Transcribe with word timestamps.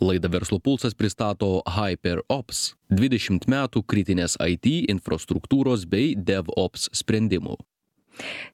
Laida 0.00 0.28
Verslo 0.28 0.58
pulsas 0.58 0.94
pristato 0.94 1.62
HyperOps- 1.66 2.74
20 3.00 3.46
metų 3.46 3.82
kritinės 3.82 4.36
IT 4.40 4.86
infrastruktūros 4.92 5.86
bei 5.88 6.14
DevOps 6.14 6.90
sprendimų. 6.92 7.56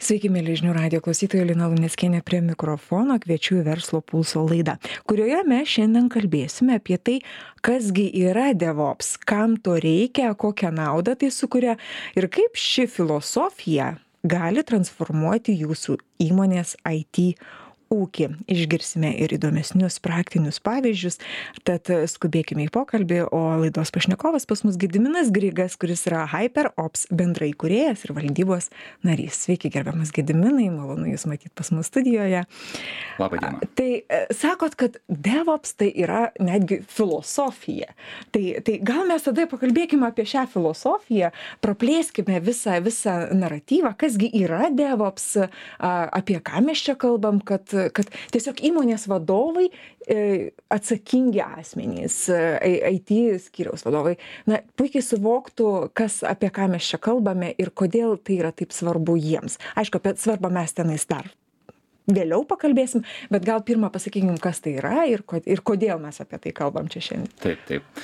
Sveiki, 0.03 0.31
mėly 0.33 0.57
žinių 0.59 0.73
radio 0.75 1.01
klausytojai, 1.05 1.47
Lina 1.53 1.69
Luneskienė 1.71 2.23
prie 2.27 2.41
mikrofono, 2.43 3.19
kviečiu 3.23 3.61
į 3.61 3.65
verslo 3.69 4.01
pulso 4.03 4.43
laidą, 4.43 4.75
kurioje 5.07 5.43
mes 5.47 5.69
šiandien 5.69 6.09
kalbėsime 6.11 6.79
apie 6.81 6.99
tai, 6.99 7.21
kasgi 7.63 8.09
yra 8.25 8.51
DevOps, 8.59 9.17
kam 9.19 9.57
to 9.57 9.79
reikia, 9.83 10.35
kokią 10.35 10.73
naudą 10.75 11.15
tai 11.19 11.31
sukuria 11.31 11.77
ir 12.19 12.27
kaip 12.27 12.59
ši 12.59 12.89
filosofija 12.91 13.93
gali 14.23 14.63
transformuoti 14.67 15.55
jūsų 15.63 15.99
įmonės 16.23 16.77
IT 16.87 17.35
ūkį. 17.93 18.29
Išgirsime 18.51 19.13
ir 19.23 19.35
įdomesnius 19.37 19.99
praktinius 20.03 20.61
pavyzdžius. 20.65 21.19
Tad 21.69 21.91
skubėkime 22.11 22.67
į 22.67 22.73
pokalbį 22.75 23.23
o 23.31 23.43
laidos 23.63 23.93
pašnekovas 23.95 24.49
pas 24.49 24.65
mus 24.67 24.79
gediminas 24.81 25.31
grigas 25.35 25.77
kuris 25.81 26.05
yra 26.09 26.25
hyperops 26.31 27.07
bendraįkūrėjas 27.13 28.07
ir 28.07 28.15
valdybos 28.17 28.71
narys. 29.07 29.43
Sveiki 29.45 29.71
gerbiamas 29.73 30.13
gediminai 30.15 30.69
malonu 30.73 31.11
jus 31.11 31.27
matyt 31.29 31.53
pas 31.59 31.73
mus 31.75 31.91
studijoje. 31.91 32.45
Labą 33.21 33.41
dieną. 33.43 33.61
tai 33.77 33.91
e, 34.09 34.23
sakot 34.35 34.77
kad 34.79 34.99
devops 35.09 35.77
tai 35.77 35.91
yra 36.05 36.31
netgi 36.41 36.83
filosofija. 36.89 37.93
Tai 38.33 38.45
tai 38.65 38.79
gal 38.83 39.07
mes 39.09 39.25
tada 39.27 39.47
pakalbėkim 39.51 40.05
apie 40.07 40.27
šią 40.29 40.47
filosofiją 40.53 41.33
praplėskime 41.65 42.41
visą 42.45 42.79
visą 42.85 43.17
naratyvą 43.37 43.95
kas 43.99 44.17
gi 44.21 44.31
yra 44.43 44.71
devops 44.73 45.29
apie 45.79 46.39
ką 46.45 46.63
mes 46.65 46.83
čia 46.87 46.97
kalbam 46.99 47.41
kad 47.41 47.69
kad 47.95 48.11
tiesiog 48.35 48.63
įmonės 48.71 49.07
vadovai 49.11 49.69
e, 50.07 50.51
atsakingi 50.73 51.43
asmenys 51.45 52.17
e, 52.33 52.41
IT 52.95 53.13
skyriaus 53.49 53.87
vadovai 53.87 54.17
na 54.51 54.63
puikiai 54.79 55.05
suvoktų 55.05 55.69
kas 55.99 56.21
apie 56.29 56.53
ką 56.55 56.69
mes 56.73 56.89
čia 56.93 57.01
kalbame 57.03 57.53
ir 57.59 57.73
kodėl 57.75 58.19
tai 58.23 58.41
yra 58.41 58.53
taip 58.57 58.75
svarbu 58.75 59.17
jiems 59.21 59.59
aišku 59.77 60.01
apie 60.01 60.17
svarbą 60.21 60.53
mes 60.55 60.77
tenais 60.77 61.07
dar 61.11 61.31
vėliau 62.11 62.47
pakalbėsim 62.49 63.05
bet 63.31 63.47
gal 63.47 63.63
pirma 63.67 63.91
pasakykim 63.95 64.39
kas 64.43 64.63
tai 64.63 64.77
yra 64.81 65.07
ir 65.11 65.25
ir 65.47 65.65
kodėl 65.65 66.03
mes 66.03 66.23
apie 66.23 66.41
tai 66.43 66.55
kalbam 66.57 66.91
čia 66.93 67.03
šiandien 67.09 67.35
Taip, 67.43 67.67
taip. 67.69 68.03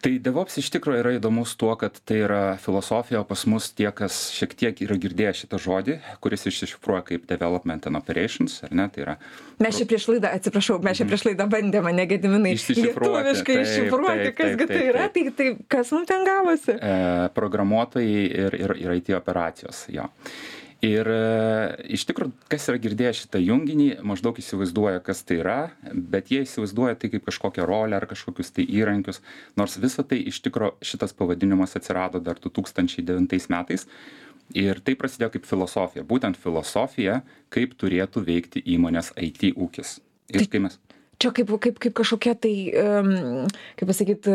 Tai 0.00 0.14
DevOps 0.24 0.56
iš 0.62 0.70
tikrųjų 0.72 1.02
yra 1.02 1.10
įdomus 1.18 1.52
tuo, 1.60 1.74
kad 1.76 1.98
tai 2.08 2.22
yra 2.24 2.42
filosofija, 2.62 3.20
o 3.20 3.26
pas 3.28 3.42
mus 3.50 3.68
tie, 3.76 3.90
kas 3.92 4.30
šiek 4.32 4.54
tiek 4.56 4.78
yra 4.86 4.96
girdėję 5.00 5.34
šitą 5.42 5.60
žodį, 5.60 5.98
kuris 6.24 6.46
išsišifruoja 6.48 7.04
kaip 7.10 7.26
Development 7.28 7.84
and 7.90 8.00
Operations, 8.00 8.62
ar 8.64 8.72
ne, 8.72 8.88
tai 8.92 9.04
yra 9.04 9.16
mes 9.60 9.76
čia 9.76 9.84
prieš 9.88 10.06
laidą 10.08 10.30
atsiprašau 10.38 10.78
mes 10.84 10.96
čia 10.96 11.06
prieš 11.08 11.26
laidą 11.28 11.44
bandėm 11.52 11.90
ane 11.90 12.06
gediminai 12.08 12.54
lietuviškai 12.56 13.58
iššifruoti 13.60 14.30
kas 14.38 14.56
gi 14.56 14.68
tai 14.70 14.80
yra 14.88 15.08
tai 15.12 15.26
tai 15.36 15.50
kas 15.68 15.92
mum 15.92 16.06
ten 16.08 16.24
gavosi 16.24 16.78
e, 16.78 16.94
programuotojai 17.36 18.24
ir, 18.46 18.56
ir, 18.56 18.74
ir 18.80 18.96
IT 18.96 19.12
operacijos. 19.18 19.84
Jo. 19.92 20.08
Ir 20.80 21.08
e, 21.12 21.16
iš 21.92 22.06
tikrųjų, 22.08 22.32
kas 22.48 22.64
yra 22.72 22.80
girdėję 22.80 23.12
šitą 23.18 23.40
junginį, 23.42 23.88
maždaug 24.06 24.38
įsivaizduoja, 24.40 25.02
kas 25.04 25.20
tai 25.28 25.36
yra, 25.42 25.58
bet 25.92 26.30
jie 26.32 26.40
įsivaizduoja 26.46 26.96
tai 26.96 27.10
kaip 27.12 27.26
kažkokią 27.26 27.66
rolę 27.68 27.98
ar 27.98 28.06
kažkokius 28.08 28.54
tai 28.56 28.64
įrankius, 28.64 29.20
nors 29.60 29.76
visa 29.82 30.06
tai 30.08 30.22
iš 30.32 30.40
tikrųjų 30.46 30.78
šitas 30.92 31.12
pavadinimas 31.18 31.76
atsirado 31.76 32.22
dar 32.24 32.40
2009 32.40 33.50
metais. 33.52 33.84
Ir 34.56 34.80
tai 34.82 34.96
prasidėjo 34.98 35.34
kaip 35.36 35.44
filosofija, 35.46 36.02
būtent 36.08 36.40
filosofija, 36.40 37.20
kaip 37.54 37.76
turėtų 37.78 38.24
veikti 38.26 38.64
įmonės 38.72 39.12
IT 39.20 39.52
ūkis. 39.52 39.98
Ir 40.32 40.48
kai 40.50 40.64
mes 40.64 40.80
čia 41.20 41.30
kaip 41.36 41.52
kaip 41.60 41.78
kaip 41.82 41.94
kažkokia 42.00 42.34
tai 42.40 42.54
kaip 43.78 43.90
pasakyt 43.90 44.28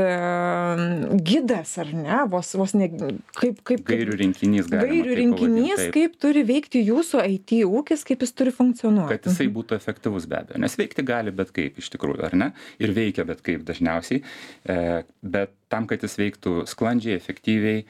gidas 1.25 1.75
ar 1.81 1.91
ne? 1.95 2.19
Vos 2.31 2.53
vos 2.59 2.75
ne 2.77 2.89
kaip 3.37 3.61
kaip 3.65 3.85
gairių 3.89 4.17
rinkinys, 4.21 4.69
gairių 4.71 5.17
rinkinys 5.21 5.85
kaip 5.95 6.17
turi 6.21 6.45
veikti 6.47 6.83
jūsų 6.85 7.23
IT 7.35 7.57
ūkis 7.65 8.05
kaip 8.07 8.25
jis 8.25 8.35
turi 8.37 8.53
funkcionuoti. 8.55 9.17
Kad 9.17 9.29
jisai 9.31 9.49
būtų 9.53 9.77
efektyvus 9.79 10.27
be 10.29 10.39
abejo. 10.41 10.61
Nes 10.61 10.77
veikti 10.79 11.05
gali 11.05 11.33
bet 11.35 11.53
kaip 11.55 11.79
iš 11.81 11.91
tikrųjų 11.95 12.25
ar 12.29 12.37
ne? 12.37 12.51
Ir 12.81 12.93
veikia 12.95 13.25
bet 13.27 13.41
kaip 13.45 13.65
dažniausiai. 13.67 14.21
E, 14.21 15.03
bet 15.21 15.55
tam 15.71 15.89
kad 15.89 16.03
jis 16.05 16.17
veiktų 16.21 16.65
sklandžiai 16.69 17.17
efektyviai 17.17 17.83
e, 17.83 17.85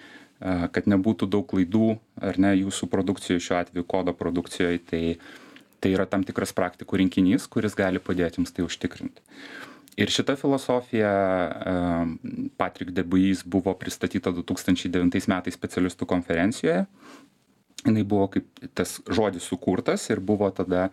kad 0.76 0.88
nebūtų 0.92 1.30
daug 1.32 1.48
klaidų 1.52 1.96
ar 2.24 2.40
ne 2.42 2.56
jūsų 2.56 2.90
produkcijoj 2.92 3.44
šiuo 3.44 3.60
atveju 3.64 3.88
kodo 3.92 4.16
produkcijoj 4.16 4.80
tai 4.92 5.04
tai 5.80 5.94
yra 5.96 6.08
tam 6.10 6.24
tikras 6.28 6.54
praktikų 6.56 7.02
rinkinys 7.04 7.48
kuris 7.52 7.78
gali 7.78 8.02
padėt 8.04 8.40
jums 8.40 8.54
tai 8.56 8.66
užtikrinti. 8.66 9.24
Ir 9.96 10.12
šita 10.12 10.36
filosofija 10.36 11.12
Patrick 12.60 12.92
Debuys 12.92 13.46
buvo 13.48 13.72
pristatyta 13.80 14.34
2009 14.36 15.30
metais 15.32 15.56
specialistų 15.56 16.08
konferencijoje. 16.10 16.82
Jinai 17.86 18.04
buvo 18.04 18.28
kaip 18.34 18.66
tas 18.76 18.98
žodis 19.08 19.48
sukurtas 19.48 20.10
ir 20.10 20.20
buvo 20.20 20.50
tada 20.52 20.90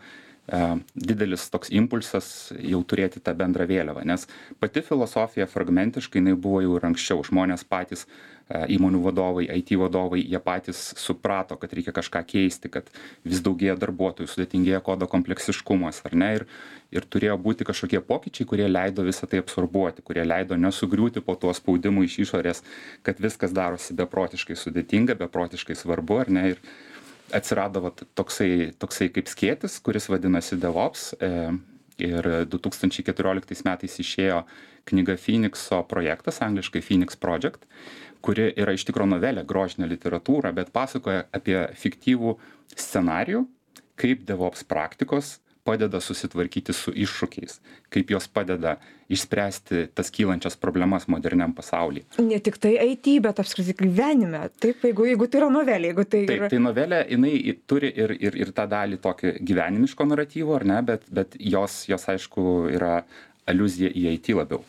didelis 0.95 1.45
toks 1.51 1.71
impulsas 1.71 2.53
jau 2.59 2.83
turėti 2.83 3.23
tą 3.23 3.35
bendrą 3.39 3.67
vėliavą, 3.71 4.03
nes 4.05 4.27
pati 4.61 4.83
filosofija 4.83 5.47
fragmentiškai 5.47 6.19
jinai 6.19 6.35
buvo 6.35 6.61
jau 6.65 6.77
ir 6.77 6.87
anksčiau. 6.91 7.23
Žmonės 7.23 7.63
patys, 7.65 8.05
e, 8.07 8.32
įmonių 8.53 9.01
vadovai, 9.05 9.47
IT 9.59 9.73
vadovai, 9.81 10.21
jie 10.29 10.41
patys 10.43 10.81
suprato, 11.01 11.57
kad 11.61 11.73
reikia 11.73 11.95
kažką 11.97 12.23
keisti, 12.29 12.71
kad 12.73 12.91
vis 13.25 13.43
daugėja 13.45 13.79
darbuotojų, 13.81 14.29
sudėtingėja 14.31 14.83
kodo 14.85 15.09
kompleksiškumas, 15.11 16.03
ar 16.09 16.17
ne? 16.19 16.31
Ir, 16.39 16.47
ir 16.93 17.09
turėjo 17.09 17.39
būti 17.41 17.67
kažkokie 17.69 18.03
pokyčiai, 18.05 18.49
kurie 18.49 18.69
leido 18.69 19.05
visą 19.07 19.29
tai 19.31 19.41
absorbuoti, 19.43 20.05
kurie 20.05 20.25
leido 20.27 20.59
nesugriūti 20.61 21.25
po 21.25 21.37
tuo 21.41 21.55
spaudimu 21.57 22.05
iš 22.07 22.19
išorės, 22.27 22.63
kad 23.07 23.21
viskas 23.23 23.55
darosi 23.57 23.97
beprotiškai 23.99 24.59
sudėtinga, 24.59 25.17
beprotiškai 25.25 25.79
svarbu, 25.79 26.23
ar 26.25 26.33
ne? 26.33 26.49
Ir 26.55 26.65
atsirado 27.33 27.81
vat, 27.87 28.05
toksai, 28.19 28.73
toksai 28.79 29.09
kaip 29.15 29.31
skėtis, 29.31 29.79
kuris 29.85 30.11
vadinasi 30.13 30.61
DevOps. 30.61 31.13
E, 31.17 31.33
ir 32.03 32.27
2014 32.51 33.65
metais 33.67 33.99
išėjo 34.01 34.43
knyga 34.89 35.17
Phoenixo 35.21 35.83
projektas, 35.89 36.41
angliškai 36.43 36.83
Phoenix 36.83 37.19
Project, 37.19 37.67
kuri 38.25 38.51
yra 38.57 38.75
iš 38.77 38.87
tikrųjų 38.89 39.15
novelė, 39.17 39.45
grožinė 39.49 39.91
literatūra, 39.91 40.55
bet 40.57 40.73
pasakoja 40.75 41.27
apie 41.35 41.59
fiktyvų 41.79 42.37
scenarijų, 42.77 43.47
kaip 44.01 44.27
DevOps 44.29 44.65
praktikos 44.69 45.37
padeda 45.63 46.01
susitvarkyti 46.03 46.75
su 46.75 46.91
iššūkiais, 46.91 47.61
kaip 47.93 48.11
jos 48.11 48.27
padeda 48.27 48.77
išspręsti 49.13 49.85
tas 49.95 50.11
kylančias 50.15 50.57
problemas 50.59 51.07
moderniam 51.07 51.55
pasaulyje. 51.55 52.19
ne 52.19 52.39
tik 52.43 52.59
tai 52.59 52.75
IT 52.83 53.23
bet 53.23 53.39
apskritai 53.39 53.77
gyvenime 53.79 54.43
taip 54.59 54.83
jeigu 54.83 55.07
jeigu 55.07 55.29
tai 55.31 55.43
yra 55.43 55.51
novelė 55.55 55.93
jeigu 55.93 56.05
tai 56.05 56.25
Taip, 56.27 56.49
tai 56.51 56.59
novelė, 56.59 57.05
jinai 57.15 57.57
turi 57.67 57.93
ir, 57.95 58.17
ir, 58.19 58.39
ir 58.43 58.53
tą 58.57 58.67
dalį 58.67 58.99
tokį 59.07 59.37
gyvenimiško 59.39 60.09
naratyvo, 60.11 60.57
ar 60.59 60.67
ne, 60.67 60.83
bet, 60.83 61.07
bet 61.11 61.39
jos, 61.39 61.85
jos, 61.89 62.09
aišku, 62.11 62.47
yra 62.75 63.03
aluzija 63.47 63.91
į 63.91 64.09
IT 64.17 64.35
labiau. 64.39 64.65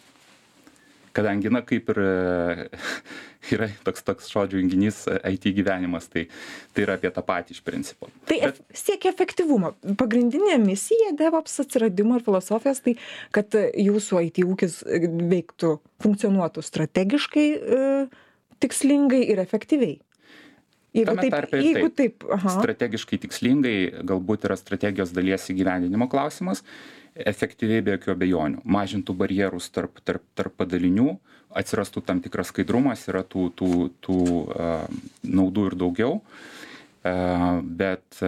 Kadangi, 1.13 1.51
na, 1.53 1.61
kaip 1.61 1.91
ir 1.93 1.99
e, 2.01 2.67
yra 3.53 3.67
toks, 3.85 4.01
toks 4.07 4.31
žodžių 4.33 4.63
junginys 4.63 5.03
e, 5.11 5.17
IT 5.35 5.45
gyvenimas, 5.59 6.07
tai, 6.09 6.25
tai 6.73 6.87
yra 6.87 6.95
apie 6.97 7.11
tą 7.13 7.21
patį 7.27 7.53
iš 7.53 7.61
principo. 7.65 8.09
Tai 8.29 8.39
ef 8.49 8.61
siekia 8.73 9.11
efektyvumo. 9.13 9.75
Pagrindinė 9.99 10.57
misija 10.63 11.11
DevOps 11.19 11.59
atsiradimo 11.61 12.17
ir 12.17 12.25
filosofijos 12.25 12.81
tai, 12.85 12.95
kad 13.35 13.53
e, 13.59 13.67
jūsų 13.85 14.23
IT 14.29 14.41
ūkis 14.47 14.79
veiktų, 15.33 15.75
funkcionuotų 16.03 16.65
strategiškai, 16.65 17.45
tikslingai 18.63 19.21
ir 19.29 19.39
efektyviai. 19.43 19.99
Jeigu 20.93 21.15
taip, 21.17 21.33
tarpe 21.33 21.61
jeigu 21.61 21.89
taip, 21.89 22.25
aha. 22.29 22.57
strategiškai 22.59 23.17
tikslingai, 23.23 23.77
galbūt 24.05 24.45
yra 24.45 24.57
strategijos 24.59 25.13
dalies 25.15 25.47
įgyvendinimo 25.49 26.05
klausimas, 26.11 26.61
efektyviai 27.15 27.83
be 27.85 27.95
jokių 27.97 28.13
abejonių, 28.15 28.63
mažintų 28.65 29.15
barjerus 29.17 29.69
tarp, 29.73 29.99
tarp, 30.05 30.23
tarp 30.37 30.55
padalinių, 30.57 31.17
atsirastų 31.53 32.01
tam 32.07 32.21
tikras 32.23 32.49
skaidrumas, 32.49 33.05
yra 33.11 33.21
tų, 33.27 33.49
tų, 33.57 33.71
tų 34.01 34.19
uh, 34.23 34.87
naudų 35.21 35.67
ir 35.69 35.77
daugiau. 35.77 36.15
Bet 37.03 38.21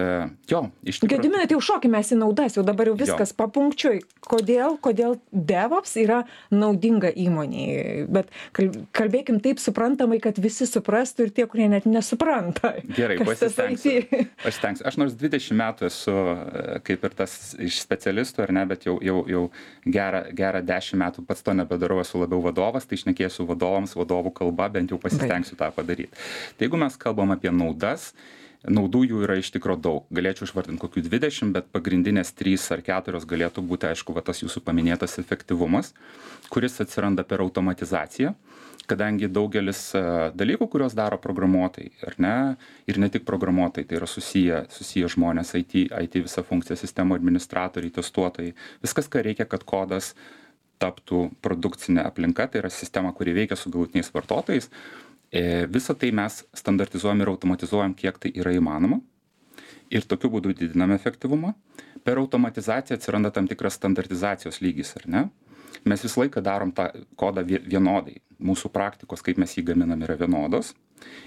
jo, 0.50 0.60
iš 0.84 1.00
tikrųjų. 1.00 1.10
Gediminai, 1.16 1.46
tai 1.48 1.56
užšokime 1.56 2.02
į 2.04 2.18
naudas, 2.20 2.58
jau 2.58 2.64
dabar 2.66 2.90
jau 2.90 2.96
viskas 2.98 3.32
papunkčiui. 3.36 4.02
Kodėl, 4.26 4.76
kodėl 4.84 5.16
DevOps 5.32 5.94
yra 6.02 6.18
naudinga 6.52 7.08
įmoniai? 7.08 8.04
Bet 8.12 8.28
kal- 8.56 8.74
kalbėkim 8.96 9.40
taip 9.44 9.62
suprantamai, 9.62 10.18
kad 10.20 10.36
visi 10.42 10.68
suprastų 10.68 11.28
ir 11.28 11.32
tie, 11.38 11.46
kurie 11.48 11.70
net 11.72 11.88
nesupranta. 11.88 12.74
Gerai, 12.84 13.16
pasistengsiu. 13.28 14.04
Aš 14.44 14.60
stengsiu. 14.60 14.86
Aš 14.90 15.00
nors 15.00 15.16
20 15.16 15.56
metų 15.56 15.88
esu 15.88 16.16
kaip 16.86 17.04
ir 17.06 17.16
tas 17.16 17.54
iš 17.62 17.80
specialistų, 17.82 18.44
ar 18.46 18.52
ne, 18.56 18.64
bet 18.68 18.86
jau, 18.88 18.96
jau, 19.04 19.20
jau 19.30 19.42
gerą, 19.84 20.22
gerą 20.36 20.62
10 20.66 21.00
metų 21.02 21.26
pats 21.28 21.44
to 21.46 21.54
nebedarau, 21.56 22.00
esu 22.02 22.20
labiau 22.20 22.42
vadovas, 22.44 22.86
tai 22.88 22.98
išnekėsiu 23.00 23.46
vadovams 23.48 23.96
vadovų 23.98 24.34
kalba, 24.36 24.68
bent 24.72 24.92
jau 24.92 25.00
pasistengsiu 25.02 25.58
tą 25.58 25.70
padaryti. 25.74 26.12
Tai 26.56 26.68
jeigu 26.68 26.80
mes 26.80 26.98
kalbam 27.00 27.34
apie 27.34 27.52
naudas, 27.54 28.12
naudų 28.68 29.04
jų 29.10 29.24
yra 29.26 29.38
iš 29.40 29.50
tikro 29.54 29.76
daug. 29.78 30.04
Galėčiau 30.14 30.46
išvardint 30.48 30.80
kokių 30.82 31.04
dvidešim 31.06 31.52
bet 31.56 31.68
pagrindinės 31.74 32.32
trys 32.36 32.64
ar 32.74 32.82
keturios 32.86 33.26
galėtų 33.28 33.64
būti 33.66 33.90
aišku 33.90 34.16
va 34.16 34.24
tas 34.26 34.42
jūsų 34.42 34.62
paminėtas 34.66 35.18
efektyvumas 35.22 35.92
kuris 36.52 36.80
atsiranda 36.82 37.24
per 37.26 37.42
automatizaciją 37.44 38.34
kadangi 38.86 39.28
daugelis 39.32 39.80
dalykų 40.38 40.68
kuriuos 40.70 40.94
daro 40.94 41.18
programuotojai 41.22 41.90
ar 42.06 42.18
ne 42.22 42.34
ir 42.86 43.00
ne 43.02 43.10
tik 43.10 43.26
programuotojai 43.28 43.88
tai 43.88 43.98
yra 44.00 44.08
susiję 44.10 44.64
susiję 44.70 45.10
žmonės 45.16 45.54
it 45.58 45.74
it 45.74 46.18
visa 46.20 46.44
funkcija 46.46 46.78
sistemų 46.78 47.18
administratoriai 47.18 47.94
testuotojai 47.98 48.54
viskas 48.82 49.10
ką 49.10 49.24
reikia 49.26 49.48
kad 49.50 49.64
kodas 49.64 50.14
taptų 50.78 51.30
produkcine 51.42 52.04
aplinka 52.04 52.46
tai 52.46 52.60
yra 52.62 52.70
sistema 52.70 53.12
kuri 53.12 53.34
veikia 53.34 53.56
su 53.56 53.70
galutiniais 53.70 54.12
vartotojais 54.14 54.70
E, 54.70 55.05
Visą 55.72 55.96
tai 55.98 56.12
mes 56.14 56.42
standartizuojam 56.56 57.22
ir 57.22 57.30
automatizuojam, 57.32 57.94
kiek 57.98 58.18
tai 58.22 58.32
yra 58.38 58.54
įmanoma. 58.56 59.00
Ir 59.92 60.06
tokiu 60.08 60.30
būdu 60.32 60.54
didiname 60.56 60.96
efektyvumą. 60.98 61.52
Per 62.06 62.18
automatizaciją 62.18 62.98
atsiranda 62.98 63.32
tam 63.34 63.48
tikras 63.50 63.76
standartizacijos 63.78 64.60
lygis, 64.62 64.94
ar 65.00 65.06
ne? 65.10 65.22
Mes 65.86 66.02
visą 66.02 66.22
laiką 66.24 66.42
darom 66.42 66.72
tą 66.74 66.88
kodą 67.18 67.44
vienodai. 67.46 68.20
Mūsų 68.42 68.70
praktikos, 68.74 69.22
kaip 69.24 69.38
mes 69.38 69.54
jį 69.56 69.66
gaminam, 69.70 70.02
yra 70.02 70.16
vienodos. 70.18 70.72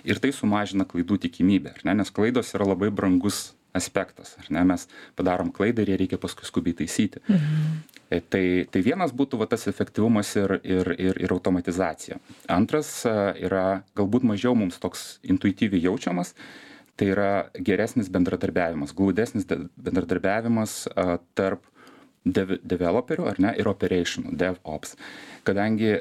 Ir 0.07 0.19
tai 0.19 0.31
sumažina 0.35 0.87
klaidų 0.89 1.19
tikimybę, 1.25 1.75
ne? 1.87 1.95
Nes 2.01 2.11
klaidos 2.11 2.51
yra 2.57 2.67
labai 2.71 2.91
brangus 2.91 3.53
aspektas, 3.73 4.35
ar 4.41 4.49
ne? 4.53 4.63
Mes 4.71 4.87
padarom 5.17 5.51
klaidą 5.53 5.83
ir 5.83 5.93
ją 5.93 5.99
reikia 6.01 6.19
paskui 6.21 6.47
skubiai 6.47 6.77
taisyti. 6.81 7.21
Mhm. 7.27 7.79
E, 8.09 8.21
tai, 8.25 8.43
tai 8.71 8.81
vienas 8.85 9.13
būtų 9.13 9.37
va, 9.41 9.47
tas 9.49 9.67
efektyvumas 9.69 10.31
ir, 10.39 10.55
ir, 10.65 10.93
ir, 10.97 11.19
ir 11.25 11.33
automatizacija. 11.35 12.17
Antras 12.49 12.89
e, 13.05 13.13
yra 13.45 13.83
galbūt 13.99 14.25
mažiau 14.25 14.55
mums 14.57 14.81
toks 14.81 15.19
intuityviai 15.21 15.83
jaučiamas, 15.85 16.33
tai 16.99 17.11
yra 17.13 17.29
geresnis 17.53 18.09
bendradarbiavimas, 18.11 18.95
glaudesnis 18.97 19.45
bendradarbiavimas 19.49 20.81
e, 20.89 21.05
tarp 21.37 21.69
dev, 22.25 22.57
developerių 22.65 23.29
ar 23.29 23.43
ne, 23.45 23.53
ir 23.61 23.69
operationų, 23.69 24.33
DevOps. 24.41 24.97
Kadangi 25.47 25.93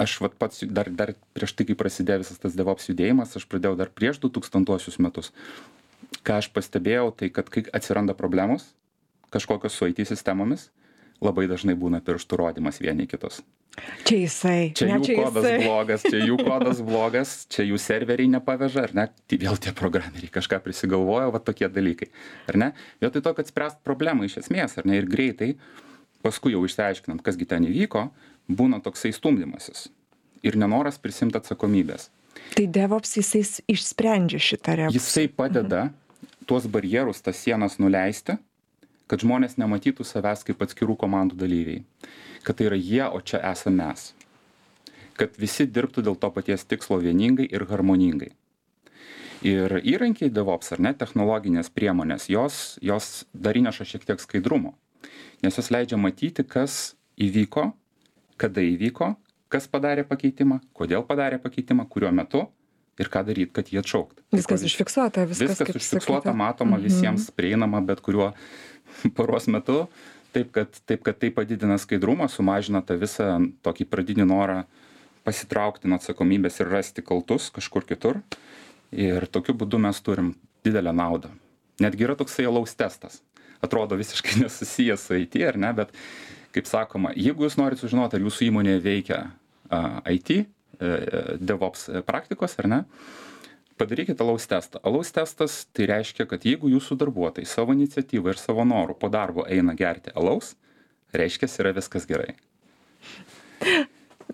aš 0.00 0.14
vat, 0.22 0.36
pats 0.38 0.62
dar, 0.66 0.88
dar 0.90 1.14
prieš 1.36 1.54
tai, 1.56 1.66
kai 1.68 1.76
prasidėjo 1.78 2.22
visas 2.22 2.40
tas 2.42 2.54
DevOps 2.58 2.88
judėjimas, 2.90 3.34
aš 3.38 3.46
pradėjau 3.50 3.76
dar 3.78 3.90
prieš 3.94 4.20
2000 4.22 5.02
metus. 5.02 5.32
Ką 6.24 6.38
aš 6.40 6.50
pastebėjau, 6.54 7.10
tai 7.18 7.30
kad 7.34 7.50
kai 7.52 7.64
atsiranda 7.74 8.14
problemos, 8.16 8.70
kažkokios 9.34 9.74
su 9.74 9.90
IT 9.90 10.04
sistemomis, 10.08 10.68
labai 11.24 11.46
dažnai 11.50 11.74
būna 11.78 12.00
pirštų 12.04 12.38
rodimas 12.38 12.80
vieni 12.82 13.08
kitus. 13.10 13.42
Čia 14.06 14.18
jisai. 14.20 14.58
Čia 14.76 14.86
ne, 14.86 14.98
jų 15.00 15.06
čia 15.08 15.14
kodas 15.18 15.46
jisai. 15.48 15.64
blogas, 15.64 16.04
čia 16.06 16.20
jų 16.22 16.36
kodas 16.46 16.82
blogas, 16.84 17.32
čia 17.50 17.64
jų 17.66 17.78
serveriai 17.82 18.30
nepaveža, 18.36 18.84
ar 18.86 18.94
ne? 18.94 19.06
Tai 19.26 19.38
vėl 19.42 19.58
tie 19.58 19.72
programeriai 19.74 20.30
kažką 20.36 20.60
prisigalvojo, 20.62 21.32
va 21.34 21.40
tokie 21.42 21.66
dalykai, 21.72 22.12
ar 22.52 22.60
ne? 22.60 22.70
Vietoj 23.02 23.24
to, 23.26 23.34
kad 23.40 23.50
spręst 23.50 23.82
problemą 23.86 24.28
iš 24.28 24.38
esmės, 24.44 24.78
ar 24.78 24.86
ne, 24.86 25.00
ir 25.00 25.10
greitai, 25.10 25.56
paskui 26.22 26.54
jau 26.54 26.62
išsiaiškinant, 26.68 27.24
kasgi 27.26 27.50
ten 27.50 27.66
įvyko, 27.66 28.06
būna 28.46 28.78
toksai 28.84 29.10
stumdymasis 29.16 29.88
ir 30.44 30.58
nenoras 30.60 31.00
prisimti 31.00 31.40
atsakomybės. 31.40 32.10
Tai 32.54 32.64
DevOps 32.76 33.16
jisai 33.18 33.42
išsprendžia 33.72 34.40
šitą 34.42 34.78
reakciją. 34.78 35.00
Jisai 35.00 35.26
padeda 35.32 35.86
mhm. 35.86 35.94
Tuos 36.46 36.66
barjerus, 36.70 37.22
tas 37.24 37.40
sienas 37.40 37.80
nuleisti 37.82 38.38
kad 39.10 39.22
žmonės 39.24 39.58
nematytų 39.60 40.04
savęs 40.06 40.44
kaip 40.46 40.62
atskirų 40.64 40.96
komandų 41.00 41.38
dalyviai, 41.40 41.82
kad 42.44 42.58
tai 42.58 42.68
yra 42.70 42.78
jie, 42.78 43.02
o 43.04 43.20
čia 43.20 43.40
esame 43.50 43.82
mes, 43.82 44.12
kad 45.18 45.36
visi 45.40 45.66
dirbtų 45.68 46.06
dėl 46.08 46.16
to 46.20 46.30
paties 46.34 46.64
tikslo 46.68 47.00
vieningai 47.02 47.46
ir 47.50 47.66
harmoningai. 47.70 48.32
Ir 49.44 49.76
įrankiai 49.84 50.32
DevOps 50.32 50.72
ar 50.72 50.80
ne 50.80 50.94
technologinės 50.96 51.68
priemonės, 51.68 52.30
jos, 52.32 52.78
jos 52.80 53.26
dar 53.34 53.58
įneša 53.60 53.84
šiek 53.90 54.06
tiek 54.08 54.22
skaidrumo, 54.22 54.72
nes 55.44 55.60
jos 55.60 55.68
leidžia 55.74 56.00
matyti, 56.00 56.46
kas 56.48 56.94
įvyko, 57.20 57.68
kada 58.40 58.64
įvyko, 58.64 59.12
kas 59.52 59.68
padarė 59.68 60.06
pakeitimą, 60.08 60.62
kodėl 60.72 61.04
padarė 61.04 61.36
pakeitimą, 61.42 61.84
kuriuo 61.92 62.14
metu 62.16 62.46
ir 63.00 63.10
ką 63.10 63.24
daryt, 63.26 63.52
kad 63.56 63.70
jį 63.72 63.80
atšauktų. 63.82 64.24
Viskas 64.34 64.64
užfiksuota, 64.66 65.26
viskas, 65.30 65.54
viskas 65.54 65.74
užfiksuota, 65.74 66.30
sakyti. 66.30 66.38
matoma, 66.38 66.78
visiems 66.82 67.28
mhm. 67.28 67.36
prieinama 67.38 67.82
bet 67.86 68.02
kuriuo 68.04 68.32
paros 69.18 69.48
metu, 69.50 69.84
taip 70.34 70.52
kad, 70.54 70.80
taip 70.88 71.04
kad 71.06 71.18
tai 71.20 71.30
padidina 71.34 71.78
skaidrumą, 71.80 72.28
sumažina 72.30 72.82
tą 72.86 72.98
visą 73.00 73.36
tokį 73.66 73.88
pradinį 73.90 74.28
norą 74.30 74.62
pasitraukti 75.24 75.88
nuo 75.88 75.98
atsakomybės 76.00 76.60
ir 76.60 76.70
rasti 76.72 77.04
kaltus 77.06 77.48
kažkur 77.54 77.86
kitur. 77.88 78.20
Ir 78.94 79.26
tokiu 79.32 79.56
būdu 79.58 79.80
mes 79.82 79.98
turim 80.04 80.34
didelę 80.66 80.92
naudą. 80.94 81.32
Netgi 81.82 82.06
yra 82.06 82.14
toksai 82.18 82.46
alaus 82.46 82.76
testas. 82.78 83.22
Atrodo 83.64 83.96
visiškai 83.98 84.38
nesusijęs 84.44 85.08
su 85.08 85.18
IT, 85.18 85.40
ar 85.48 85.58
ne, 85.58 85.72
bet 85.74 85.94
kaip 86.54 86.68
sakoma, 86.70 87.10
jeigu 87.18 87.48
jūs 87.48 87.56
norite 87.58 87.82
sužinoti, 87.82 88.18
ar 88.18 88.26
jūsų 88.28 88.46
įmonėje 88.46 88.82
veikia 88.84 89.20
uh, 89.24 89.98
IT, 90.12 90.44
DevOps 91.40 91.88
praktikos, 92.06 92.58
ar 92.62 92.70
ne, 92.70 92.80
uh, 92.84 93.24
padarykit 93.78 94.20
alaus 94.20 94.46
testą 94.46 94.80
alaus 94.86 95.12
testas 95.14 95.64
tai 95.74 95.88
reiškia 95.90 96.26
kad 96.30 96.44
jeigu 96.46 96.70
jūsų 96.74 96.98
darbuotojai 97.00 97.48
savo 97.48 97.74
iniciatyva 97.74 98.34
ir 98.34 98.40
savo 98.40 98.66
noru 98.68 98.94
po 98.98 99.10
darbo 99.10 99.46
eina 99.50 99.74
gerti 99.78 100.14
alaus 100.14 100.54
reiškias 101.14 101.58
yra 101.62 101.74
viskas 101.76 102.06
gerai 102.10 102.34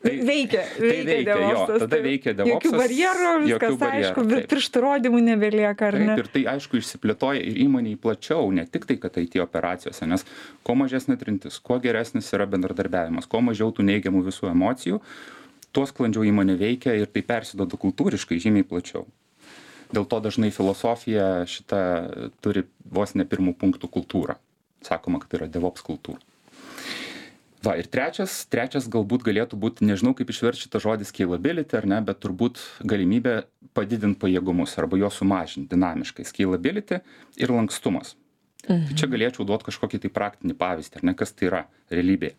Tai, 0.00 0.12
veikia, 0.24 0.62
tai 0.78 0.90
veikia, 1.04 1.34
veikia 1.34 1.48
jo, 1.50 1.64
tada 1.82 1.98
veikia 2.00 2.32
DevOps. 2.32 2.52
Jokių 2.54 2.70
barjerų, 2.78 3.32
viskas 3.42 3.74
barjerų, 3.80 4.04
aišku, 4.06 4.22
bet 4.30 4.46
pirštų 4.48 4.82
rodymų 4.84 5.18
nebelieka, 5.26 5.88
ar 5.90 5.98
ne? 5.98 6.14
Taip, 6.14 6.22
ir 6.22 6.30
tai 6.36 6.42
aišku 6.54 6.78
išsiplėtoja 6.78 7.42
ir 7.42 7.58
įmoniai 7.66 7.98
plačiau, 8.00 8.46
ne 8.54 8.64
tik 8.70 8.86
tai, 8.88 8.96
kad 9.02 9.18
IT 9.20 9.36
operacijose, 9.42 10.08
nes 10.08 10.24
kuo 10.64 10.78
mažesnė 10.78 11.18
trintis, 11.20 11.58
kuo 11.60 11.76
geresnis 11.82 12.30
yra 12.32 12.46
bendradarbiavimas, 12.48 13.28
kuo 13.28 13.42
mažiau 13.44 13.74
tų 13.76 13.84
neigiamų 13.90 14.22
visų 14.30 14.48
emocijų, 14.54 15.02
tuo 15.72 15.86
sklandžiau 15.88 16.26
įmonė 16.28 16.58
veikia 16.60 16.94
ir 16.98 17.10
tai 17.10 17.22
persidoda 17.26 17.78
kultūriškai 17.80 18.40
žymiai 18.42 18.66
plačiau 18.66 19.06
dėl 19.94 20.06
to 20.06 20.20
dažnai 20.22 20.50
filosofija 20.54 21.44
šita 21.50 21.82
turi 22.44 22.64
vos 22.84 23.14
ne 23.18 23.26
pirmų 23.28 23.56
punktų 23.60 23.90
kultūrą. 23.92 24.38
Sakoma, 24.86 25.20
kad 25.20 25.32
tai 25.32 25.42
yra 25.42 25.50
devops 25.52 25.84
kultūra. 25.84 26.22
Va, 27.60 27.74
ir 27.76 27.90
trečias, 27.92 28.38
trečias 28.48 28.86
galbūt 28.88 29.26
galėtų 29.26 29.58
būti, 29.60 29.84
nežinau 29.84 30.14
kaip 30.16 30.30
išversti 30.32 30.64
šitą 30.64 30.80
žodį 30.80 31.04
scalability 31.10 31.76
ar 31.76 31.84
ne, 31.90 31.98
bet 32.06 32.22
turbūt 32.22 32.56
galimybė 32.88 33.42
padidinti 33.76 34.16
pajėgumus 34.22 34.78
arba 34.80 34.96
juos 34.96 35.18
sumažinti 35.20 35.68
dinamiškai. 35.74 36.24
Scalability 36.24 37.02
ir 37.36 37.52
lankstumas. 37.52 38.14
Mhm. 38.64 38.88
Tai 38.88 38.96
čia 38.96 39.08
galėčiau 39.12 39.44
duoti 39.48 39.68
kažkokį 39.68 40.00
tai 40.06 40.12
praktinį 40.16 40.56
pavyzdį, 40.56 41.00
ar 41.00 41.08
ne, 41.10 41.16
kas 41.16 41.36
tai 41.36 41.50
yra 41.50 41.66
realybėje 41.92 42.36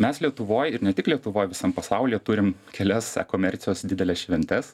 mes 0.00 0.20
lietuvoj 0.22 0.74
ir 0.74 0.82
ne 0.82 0.92
tik 0.96 1.08
lietuvoj 1.12 1.48
visam 1.52 1.72
pasaulyje 1.74 2.18
turim 2.26 2.52
kelias 2.74 3.12
e-komercijos 3.20 3.84
dideles 3.86 4.24
šventes. 4.24 4.72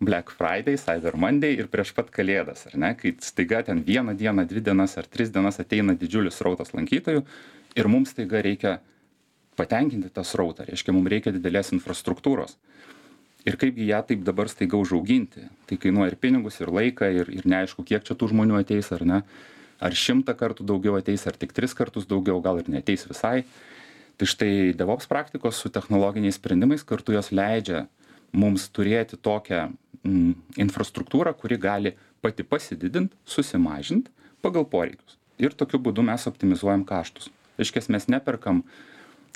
Black 0.00 0.32
friday 0.36 0.78
cyber 0.80 1.16
monday 1.20 1.58
ir 1.58 1.68
prieš 1.72 1.92
pat 1.96 2.10
kalėdas 2.14 2.66
ar 2.70 2.76
ne? 2.80 2.92
Kai 2.98 3.14
staiga 3.24 3.62
ten 3.66 3.82
vieną 3.86 4.14
dieną 4.18 4.46
dvi 4.48 4.62
dienas 4.68 4.96
ar 5.00 5.08
tris 5.08 5.32
dienas 5.34 5.60
ateina 5.60 5.96
didžiulis 5.98 6.38
srautas 6.40 6.72
lankytojų 6.76 7.24
ir 7.76 7.88
mums 7.92 8.14
staiga 8.14 8.42
reikia 8.44 8.78
patenkinti 9.60 10.12
tą 10.14 10.24
srautą. 10.24 10.64
Reiškia 10.68 10.94
mum 10.96 11.08
reikia 11.10 11.34
didelės 11.34 11.72
infrastruktūros. 11.76 12.56
Ir 13.48 13.56
kaipgi 13.60 13.88
ją 13.88 14.02
taip 14.04 14.22
dabar 14.24 14.48
staiga 14.52 14.76
užauginti? 14.80 15.46
Tai 15.68 15.80
kainuoja 15.80 16.12
ir 16.12 16.20
pinigus 16.20 16.60
ir 16.60 16.72
laiką 16.72 17.08
ir 17.16 17.32
ir 17.32 17.48
neaišku 17.48 17.84
kiek 17.88 18.04
čia 18.04 18.16
tų 18.16 18.30
žmonių 18.34 18.60
ateis 18.60 18.92
ar 18.92 19.04
ne? 19.08 19.20
Ar 19.80 19.96
šimtą 19.96 20.36
kartų 20.36 20.66
daugiau 20.68 20.98
ateis 20.98 21.24
ar 21.26 21.36
tik 21.40 21.54
tris 21.56 21.72
kartus 21.76 22.08
daugiau 22.08 22.40
gal 22.44 22.60
ir 22.60 22.68
neateis 22.68 23.06
visai 23.08 23.46
tai 24.20 24.28
štai 24.28 24.54
devops 24.76 25.08
praktikos 25.08 25.56
su 25.56 25.70
technologiniais 25.72 26.36
sprendimais 26.36 26.84
kartu 26.84 27.14
jos 27.16 27.30
leidžia 27.32 27.86
mums 28.36 28.66
turėti 28.68 29.16
tokią 29.16 29.70
mm, 30.04 30.34
infrastruktūrą 30.60 31.32
kuri 31.40 31.56
gali 31.56 31.94
pati 32.20 32.44
pasididint 32.44 33.16
susimažint 33.24 34.10
pagal 34.44 34.68
poreikius. 34.68 35.16
Ir 35.40 35.56
tokiu 35.56 35.80
būdu 35.80 36.04
mes 36.04 36.28
optimizuojam 36.28 36.84
kaštus. 36.84 37.30
Reiškias 37.56 37.88
mes 37.88 38.10
neperkam 38.12 38.60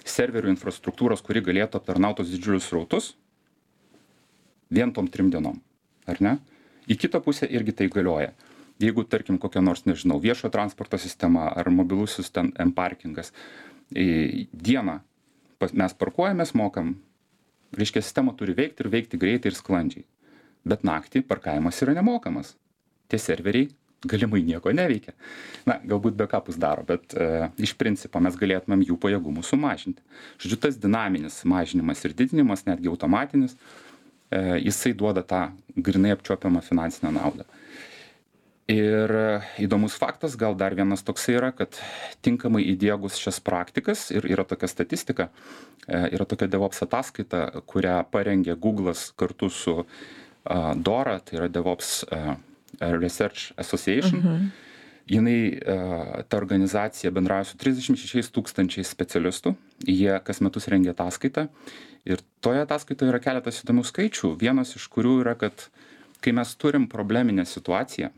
serverių 0.05 0.53
infrastruktūros 0.53 1.25
kuri 1.25 1.41
galėtų 1.41 1.81
aptarnaut 1.81 2.21
tuos 2.21 2.29
didžiulius 2.29 2.69
srautus 2.69 3.15
vien 4.69 4.93
tom 4.93 5.09
trim 5.09 5.33
dienom 5.33 5.63
ar 6.05 6.21
ne? 6.21 6.39
Į 6.85 7.01
kitą 7.01 7.25
pusę 7.25 7.49
irgi 7.49 7.73
tai 7.73 7.89
galioja. 7.89 8.35
Jeigu 8.83 9.07
tarkim 9.09 9.39
kokia 9.41 9.63
nors 9.65 9.87
nežinau 9.89 10.19
viešojo 10.21 10.53
transporto 10.53 11.01
sistema 11.01 11.47
ar 11.57 11.73
mobilusis 11.73 12.29
ten 12.29 12.53
m 12.61 12.75
parkingas 12.77 13.33
dieną 13.93 15.01
mes 15.73 15.95
parkuojamės, 15.97 16.53
mokam, 16.59 16.97
reiškia, 17.79 18.03
sistema 18.05 18.35
turi 18.37 18.55
veikti 18.57 18.85
ir 18.85 18.91
veikti 18.93 19.21
greitai 19.21 19.53
ir 19.53 19.57
sklandžiai. 19.57 20.05
Bet 20.65 20.85
naktį 20.85 21.25
parkavimas 21.29 21.81
yra 21.85 21.95
nemokamas. 21.97 22.55
Tie 23.09 23.21
serveriai 23.21 23.69
galimai 24.05 24.43
nieko 24.45 24.73
neveikia. 24.75 25.15
Na, 25.69 25.79
galbūt 25.81 26.17
backupus 26.19 26.59
daro, 26.61 26.85
bet 26.87 27.15
e, 27.17 27.49
iš 27.65 27.75
principo 27.81 28.21
mes 28.21 28.37
galėtumėm 28.37 28.85
jų 28.85 28.99
pajėgumų 29.01 29.45
sumažinti. 29.47 30.05
Žodžiu, 30.43 30.61
tas 30.61 30.79
dinaminis 30.81 31.41
mažinimas 31.49 32.05
ir 32.05 32.17
didinimas, 32.17 32.67
netgi 32.69 32.91
automatinis, 32.93 33.57
e, 33.57 34.43
jisai 34.67 34.95
duoda 34.97 35.25
tą 35.25 35.47
grinai 35.77 36.13
apčiopiamą 36.17 36.61
finansinę 36.65 37.15
naudą. 37.17 37.49
Ir 38.71 39.13
įdomus 39.61 39.97
faktas 40.01 40.39
gal 40.41 40.57
dar 40.57 40.75
vienas 40.77 41.05
toksai 41.05 41.37
yra 41.37 41.51
kad 41.53 41.77
tinkamai 42.25 42.63
įdiegus 42.73 43.19
šias 43.21 43.41
praktikas 43.45 44.09
ir 44.15 44.25
yra 44.25 44.47
tokia 44.49 44.71
statistika 44.71 45.29
e, 45.87 46.09
yra 46.17 46.25
tokia 46.25 46.49
devops 46.49 46.81
ataskaita 46.87 47.65
kurią 47.69 47.99
parengė 48.13 48.57
guglas 48.57 49.11
kartu 49.17 49.51
su 49.53 49.83
dora 50.77 51.19
tai 51.25 51.39
yra 51.39 51.49
devops 51.49 52.05
research 52.81 53.53
association. 53.57 54.21
Mhm. 54.21 54.53
jinai 55.09 55.61
ta 56.29 56.37
organizacija 56.37 57.11
bendrauja 57.13 57.45
su 57.45 57.59
36 57.61 58.31
tūkstančiais 58.33 58.89
specialistų. 58.89 59.55
Jie 59.85 60.15
kas 60.25 60.41
metus 60.41 60.69
rengia 60.73 60.95
ataskaitą. 60.95 61.49
Ir 62.09 62.23
toje 62.41 62.63
ataskaitoje 62.65 63.13
yra 63.13 63.21
keletas 63.21 63.61
įdomių 63.61 63.85
skaičių. 63.85 64.35
Vienas 64.41 64.73
iš 64.77 64.89
kurių 64.89 65.19
yra 65.21 65.35
kad 65.37 65.67
kai 66.25 66.33
mes 66.33 66.55
turim 66.57 66.89
probleminę 66.89 67.45
situaciją 67.45 68.09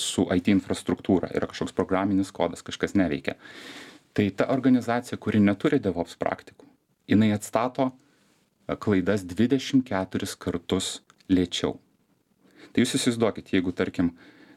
su 0.00 0.26
IT 0.34 0.50
infrastruktūra, 0.50 1.30
yra 1.36 1.48
kažkoks 1.50 1.74
programinis 1.76 2.32
kodas, 2.34 2.64
kažkas 2.66 2.96
neveikia. 2.98 3.36
Tai 4.16 4.26
ta 4.36 4.48
organizacija, 4.52 5.18
kuri 5.20 5.40
neturi 5.40 5.78
DevOps 5.82 6.16
praktikų, 6.20 6.66
jinai 7.10 7.30
atstato 7.36 7.90
klaidas 8.82 9.22
24 9.28 10.32
kartus 10.42 11.00
lėčiau. 11.30 11.76
Tai 12.72 12.82
jūs 12.82 12.96
įsivaizduokit, 12.98 13.52
jeigu, 13.54 13.72
tarkim, 13.76 14.10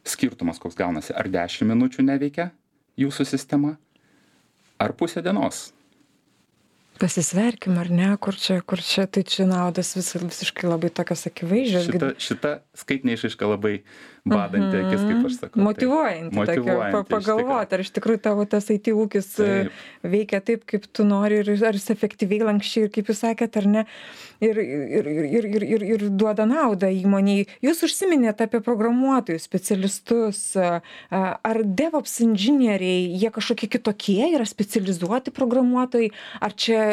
skirtumas 0.08 0.60
koks 0.60 0.78
gaunasi, 0.80 1.14
ar 1.14 1.30
10 1.30 1.68
minučių 1.70 2.06
neveikia 2.08 2.50
jūsų 3.00 3.28
sistema, 3.28 3.76
ar 4.80 4.96
pusę 4.98 5.22
dienos 5.24 5.70
pasisverkim 7.00 7.78
ar 7.82 7.90
ne 7.90 8.10
kur 8.22 8.36
čia 8.36 8.60
kur 8.62 8.82
čia 8.84 9.08
tai 9.08 9.24
čia 9.24 9.48
naudos 9.50 9.96
vis 9.98 10.14
visiškai 10.20 10.70
labai 10.70 10.92
tokios 10.94 11.26
akivaizdžios 11.32 11.90
šita 11.90 12.14
šita 12.28 12.54
skaitinė 12.84 13.18
išraiška 13.18 13.50
labai 13.50 13.76
badanti 14.30 14.78
akis 14.78 15.04
kaip 15.08 15.28
aš 15.30 15.36
sakau. 15.40 15.64
Motyvuojanti 15.64 16.46
tokia 16.50 16.76
pa 16.94 17.02
pagalvot 17.08 17.76
ar 17.76 17.84
iš 17.84 17.92
tikrųjų 17.96 18.22
tavo 18.26 18.46
tas 18.50 18.70
it 18.74 18.90
ūkis 18.92 19.30
veikia 20.04 20.42
taip 20.46 20.66
kaip 20.70 20.88
tu 20.92 21.06
nori 21.08 21.40
ir 21.42 21.52
ar 21.56 21.78
jis 21.78 21.90
efektyviai 21.96 22.48
lanksčiai 22.50 22.88
ir 22.88 22.94
kaip 22.94 23.12
jūs 23.12 23.24
sakėt 23.24 23.58
ar 23.62 23.70
ne 23.76 23.86
ir 24.44 24.60
ir 24.60 25.08
ir 25.08 25.48
ir 25.50 25.66
ir 25.68 25.86
ir 25.94 26.06
duoda 26.10 26.46
naudą 26.50 26.92
įmonei 26.94 27.48
jūs 27.66 27.84
užsiminėt 27.88 28.44
apie 28.46 28.62
programuotojus 28.66 29.48
specialistus 29.48 30.44
ar 30.60 31.64
devops 31.64 32.20
inžinieriai 32.26 33.08
jie 33.20 33.32
kažkokie 33.36 33.72
kitokie 33.78 34.34
yra 34.36 34.48
specializuoti 34.48 35.34
programuotojai 35.36 36.12
ar 36.44 36.56
čia 36.56 36.89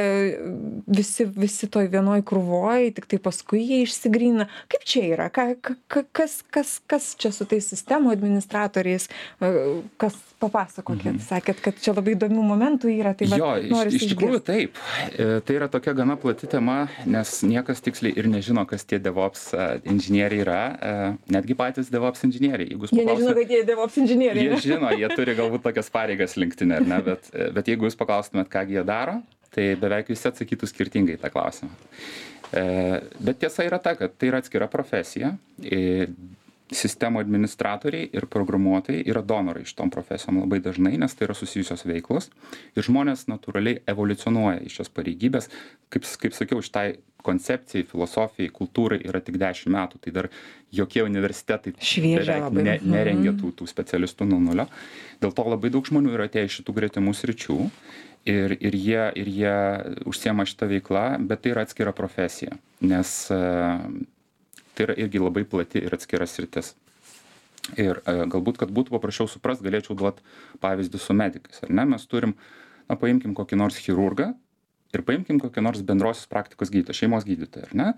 visi 0.86 1.26
visi 1.36 1.68
toj 1.72 1.88
vienoj 1.92 2.22
krūvoj 2.26 2.90
tiktai 2.96 3.18
paskui 3.22 3.62
jie 3.64 3.82
išsigrynina 3.86 4.48
kaip 4.72 4.86
čia 4.88 5.04
yra? 5.14 5.28
Ką 5.32 5.48
ka 5.62 6.04
kas 6.16 6.40
kas 6.52 6.78
kas 6.86 7.12
čia 7.18 7.32
su 7.34 7.46
tais 7.48 7.66
sistemų 7.72 8.12
administratoriais? 8.14 9.08
Kas 10.00 10.18
papasakokit 10.42 11.14
mhm. 11.14 11.22
sakėt 11.24 11.62
kad 11.64 11.78
čia 11.80 11.94
labai 11.96 12.14
įdomių 12.16 12.44
momentų 12.44 12.90
yra 12.92 13.14
tai 13.16 13.28
vat 13.30 13.40
jo 13.40 13.52
iš, 13.88 14.08
tikrųjų 14.12 14.40
taip. 14.44 14.80
E, 15.12 15.28
tai 15.46 15.56
yra 15.58 15.68
tokia 15.72 15.94
gana 15.96 16.18
plati 16.20 16.48
tema 16.50 16.86
nes 17.08 17.38
niekas 17.46 17.80
tiksliai 17.84 18.16
ir 18.20 18.28
nežino 18.30 18.66
kas 18.68 18.84
tie 18.88 19.00
devops 19.02 19.48
inžinieriai 19.88 20.42
yra. 20.44 20.60
E, 20.76 21.12
netgi 21.32 21.56
patys 21.58 21.90
devops 21.92 22.26
inžinieriai 22.28 22.74
jeigu 22.74 22.90
jie 22.92 23.06
nežino 23.08 23.36
kad 23.38 23.54
jie 23.56 23.62
devops 23.68 23.96
inžinieriai 24.02 24.50
jie 24.50 24.60
žino 24.66 24.92
jie 24.92 25.10
turi 25.16 25.36
galbūt 25.38 25.64
tokias 25.70 25.90
pareigas 25.92 26.36
linktine 26.40 26.80
ar 26.80 26.86
ne? 26.86 27.00
Bet 27.06 27.32
bet 27.56 27.72
jeigu 27.72 27.88
jūs 27.88 27.98
paklaustumėt 27.98 28.52
ką 28.52 28.66
gi 28.68 28.78
jie 28.78 28.84
daro 28.86 29.20
tai 29.56 29.70
beveik 29.80 30.12
visi 30.12 30.28
atsakytų 30.28 30.68
skirtingai 30.68 31.18
tą 31.20 31.32
klausimą. 31.32 31.72
E, 32.52 32.64
bet 33.18 33.40
tiesa 33.42 33.66
yra 33.66 33.80
ta, 33.82 33.96
kad 33.98 34.16
tai 34.20 34.30
yra 34.30 34.42
atskira 34.42 34.68
profesija. 34.70 35.34
Sistemų 36.66 37.20
administratoriai 37.22 38.08
ir 38.18 38.24
programuotojai 38.26 39.04
yra 39.06 39.20
donorai 39.22 39.62
šitom 39.68 39.90
profesijom 39.94 40.40
labai 40.42 40.58
dažnai, 40.64 40.96
nes 40.98 41.12
tai 41.14 41.28
yra 41.28 41.36
susijusios 41.38 41.86
veiklos. 41.86 42.26
Ir 42.74 42.86
žmonės 42.86 43.28
natūraliai 43.30 43.84
evoliucionuoja 43.86 44.64
iš 44.66 44.80
šios 44.80 44.90
pareigybės. 44.96 45.46
Kaip, 45.94 46.08
kaip 46.24 46.34
sakiau, 46.34 46.64
šitai 46.66 46.88
koncepcijai, 47.26 47.86
filosofijai, 47.86 48.50
kultūrai 48.54 48.98
yra 49.06 49.20
tik 49.22 49.38
10 49.38 49.70
metų, 49.74 50.00
tai 50.02 50.14
dar 50.14 50.28
jokie 50.74 51.02
universitetai 51.06 51.74
Šviežia, 51.78 52.40
labai. 52.44 52.66
ne, 52.66 52.76
nerengia 52.86 53.34
tų, 53.38 53.52
tų 53.60 53.70
specialistų 53.70 54.28
nuo 54.30 54.42
nulio. 54.42 54.66
Dėl 55.22 55.34
to 55.34 55.46
labai 55.46 55.70
daug 55.74 55.86
žmonių 55.86 56.14
yra 56.14 56.26
atėję 56.30 56.50
iš 56.50 56.60
šitų 56.60 56.76
gretimų 56.80 57.14
sričių 57.18 57.60
ir 58.26 58.56
ir 58.60 58.74
jie 58.74 59.02
ir 59.22 59.28
jie 59.38 59.56
užsiema 60.06 60.46
šita 60.46 60.66
veikla 60.70 61.04
bet 61.18 61.42
tai 61.42 61.54
yra 61.54 61.66
atskira 61.66 61.92
profesija 61.96 62.58
nes 62.80 63.30
e, 63.30 63.40
tai 64.74 64.84
yra 64.86 64.96
irgi 64.96 65.22
labai 65.22 65.44
plati 65.44 65.80
ir 65.80 65.94
atskira 65.94 66.26
sritis. 66.28 66.74
Ir 67.80 68.00
e, 68.04 68.14
galbūt 68.30 68.60
kad 68.60 68.70
būtų 68.70 68.94
paprasčiau 68.94 69.28
suprast 69.30 69.64
galėčiau 69.64 69.96
duot 69.98 70.20
pavyzdį 70.62 71.00
su 71.00 71.16
medikais 71.16 71.64
ar 71.64 71.72
ne? 71.72 71.86
Mes 71.96 72.04
turim 72.06 72.36
na 72.86 72.98
paimkim 73.00 73.34
kokį 73.34 73.58
nors 73.58 73.80
chirurgą 73.82 74.34
ir 74.94 75.02
paimkim 75.06 75.40
kokį 75.42 75.64
nors 75.64 75.82
bendrosios 75.82 76.28
praktikos 76.30 76.70
gydytoją 76.70 77.00
šeimos 77.00 77.26
gydytoją 77.26 77.70
ar 77.70 77.74
ne? 77.74 77.88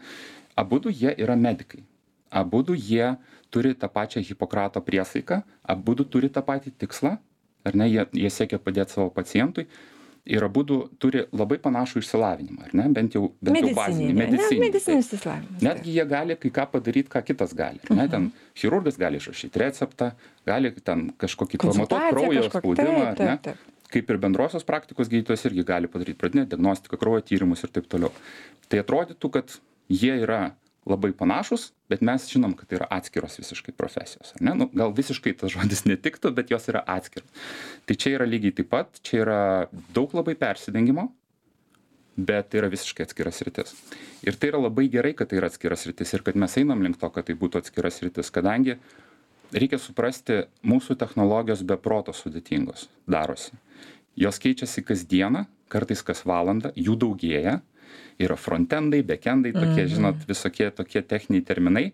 Abudu 0.58 0.94
jie 0.94 1.12
yra 1.18 1.36
medikai. 1.36 1.82
Abudu 2.30 2.76
jie 2.76 3.16
turi 3.52 3.74
tą 3.74 3.88
pačią 3.92 4.22
hipokrato 4.24 4.80
priesaiką 4.84 5.42
abudu 5.64 6.04
turi 6.04 6.30
tą 6.32 6.44
patį 6.44 6.72
tikslą 6.78 7.18
ar 7.66 7.76
ne? 7.76 7.90
Jie 7.90 8.06
jie 8.14 8.30
siekia 8.32 8.62
padėt 8.62 8.94
savo 8.94 9.10
pacientui 9.12 9.66
ir 10.28 10.44
abudu 10.44 10.78
turi 11.00 11.24
labai 11.32 11.58
panašų 11.62 12.02
išsilavinimą, 12.02 12.68
ar 12.68 12.74
ne? 12.76 12.86
Bent 12.94 13.16
jau, 13.16 13.30
bent 13.44 13.58
jau 13.62 13.72
bazinį 13.76 14.10
medicininį. 14.16 14.60
Medicininis 14.66 15.08
išsilavinimas. 15.16 15.64
Netgi 15.64 15.94
jie 15.96 16.04
gali 16.10 16.36
kai 16.42 16.52
ką 16.58 16.66
padaryti, 16.74 17.10
ką 17.14 17.22
kitas 17.30 17.54
gali. 17.56 17.80
Uh 17.82 17.90
-huh. 17.90 17.96
ne? 17.96 18.08
Ten 18.08 18.22
mhm. 18.22 18.52
chirurgas 18.54 18.98
gali 19.00 19.16
išrašyti 19.16 19.62
receptą, 19.64 20.10
gali 20.46 20.72
ten 20.84 21.10
kažkokį 21.18 21.62
pamatuoti 21.64 22.12
kraujo 22.12 22.42
spaudimą, 22.50 23.02
ar 23.06 23.18
ne? 23.18 23.26
Taip, 23.26 23.42
taip. 23.42 23.74
Kaip 23.88 24.10
ir 24.10 24.18
bendrosios 24.20 24.64
praktikos 24.64 25.08
gydytojas 25.08 25.44
irgi 25.48 25.64
gali 25.64 25.88
padaryti 25.88 26.18
pradinę 26.18 26.44
diagnostiką, 26.46 26.96
kraujo 27.00 27.20
tyrimus 27.20 27.64
ir 27.64 27.70
taip 27.72 27.88
toliau. 27.88 28.12
Tai 28.68 28.78
atrodytų, 28.84 29.30
kad 29.30 29.60
jie 29.88 30.12
yra 30.20 30.52
labai 30.90 31.12
panašūs 31.16 31.68
bet 31.90 32.02
mes 32.04 32.26
žinom 32.30 32.54
kad 32.58 32.70
tai 32.70 32.80
yra 32.80 32.88
atskiros 32.98 33.38
visiškai 33.40 33.74
profesijos 33.76 34.34
ar 34.36 34.44
ne? 34.44 34.54
Nu 34.62 34.68
gal 34.72 34.92
visiškai 34.96 35.34
tas 35.40 35.52
žodis 35.54 35.84
netiktų 35.88 36.32
bet 36.36 36.52
jos 36.52 36.68
yra 36.72 36.84
atskiros. 36.96 37.28
Tai 37.86 37.96
čia 37.96 38.16
yra 38.18 38.28
lygiai 38.28 38.56
taip 38.58 38.70
pat 38.72 39.00
čia 39.06 39.22
yra 39.24 39.40
daug 39.94 40.14
labai 40.16 40.36
persidengimo 40.38 41.08
bet 42.18 42.50
tai 42.50 42.62
yra 42.62 42.70
visiškai 42.72 43.06
atskira 43.06 43.30
sritis. 43.30 43.76
Ir 44.26 44.36
tai 44.36 44.50
yra 44.50 44.62
labai 44.64 44.88
gerai 44.90 45.14
kad 45.16 45.30
tai 45.30 45.38
yra 45.38 45.50
atskira 45.52 45.78
sritis 45.78 46.12
ir 46.16 46.24
kad 46.26 46.36
mes 46.36 46.56
einam 46.58 46.82
link 46.82 46.98
to 46.98 47.10
kad 47.14 47.28
tai 47.28 47.38
būtų 47.38 47.62
atskira 47.62 47.92
sritis 47.94 48.32
kadangi 48.34 48.78
reikia 49.54 49.78
suprasti 49.80 50.42
mūsų 50.66 50.98
technologijos 51.00 51.62
be 51.64 51.78
proto 51.80 52.12
sudėtingos 52.12 52.88
darosi. 53.08 53.54
Jos 54.18 54.40
keičiasi 54.42 54.82
kasdieną 54.82 55.46
kartais 55.70 56.02
kas 56.02 56.24
valandą 56.26 56.72
jų 56.76 56.96
daugėja 56.98 57.60
yra 58.18 58.36
frontendai 58.36 59.02
bekendai 59.02 59.52
tokie 59.56 59.84
mhm. 59.84 59.92
žinot 59.94 60.28
visokie 60.28 60.70
tokie 60.70 61.02
techniniai 61.02 61.44
terminai 61.44 61.86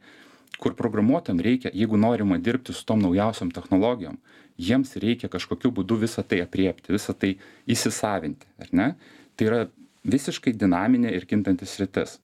kur 0.58 0.74
programuotojam 0.78 1.40
reikia 1.42 1.72
jeigu 1.74 1.98
norima 1.98 2.38
dirbti 2.38 2.72
su 2.72 2.84
tom 2.86 3.02
naujausiom 3.02 3.50
technologijom 3.54 4.18
jiems 4.58 4.96
reikia 5.02 5.28
kažkokiu 5.28 5.72
būdu 5.74 5.98
visa 6.04 6.22
tai 6.22 6.42
aprėpti 6.44 6.94
visa 6.94 7.14
tai 7.14 7.34
įsisavinti 7.66 8.46
ar 8.62 8.70
ne? 8.72 8.92
Tai 9.34 9.48
yra 9.48 9.64
visiškai 10.06 10.52
dinaminė 10.54 11.10
ir 11.16 11.26
kintanti 11.26 11.66
sritis. 11.66 12.20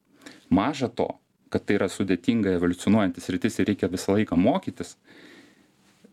Maža 0.50 0.90
to 0.94 1.08
kad 1.50 1.64
tai 1.66 1.80
yra 1.80 1.88
sudėtinga 1.90 2.54
evoliucionuojanti 2.54 3.22
sritis 3.22 3.58
ir 3.58 3.70
reikia 3.72 3.90
visą 3.90 4.14
laiką 4.14 4.38
mokytis 4.38 4.94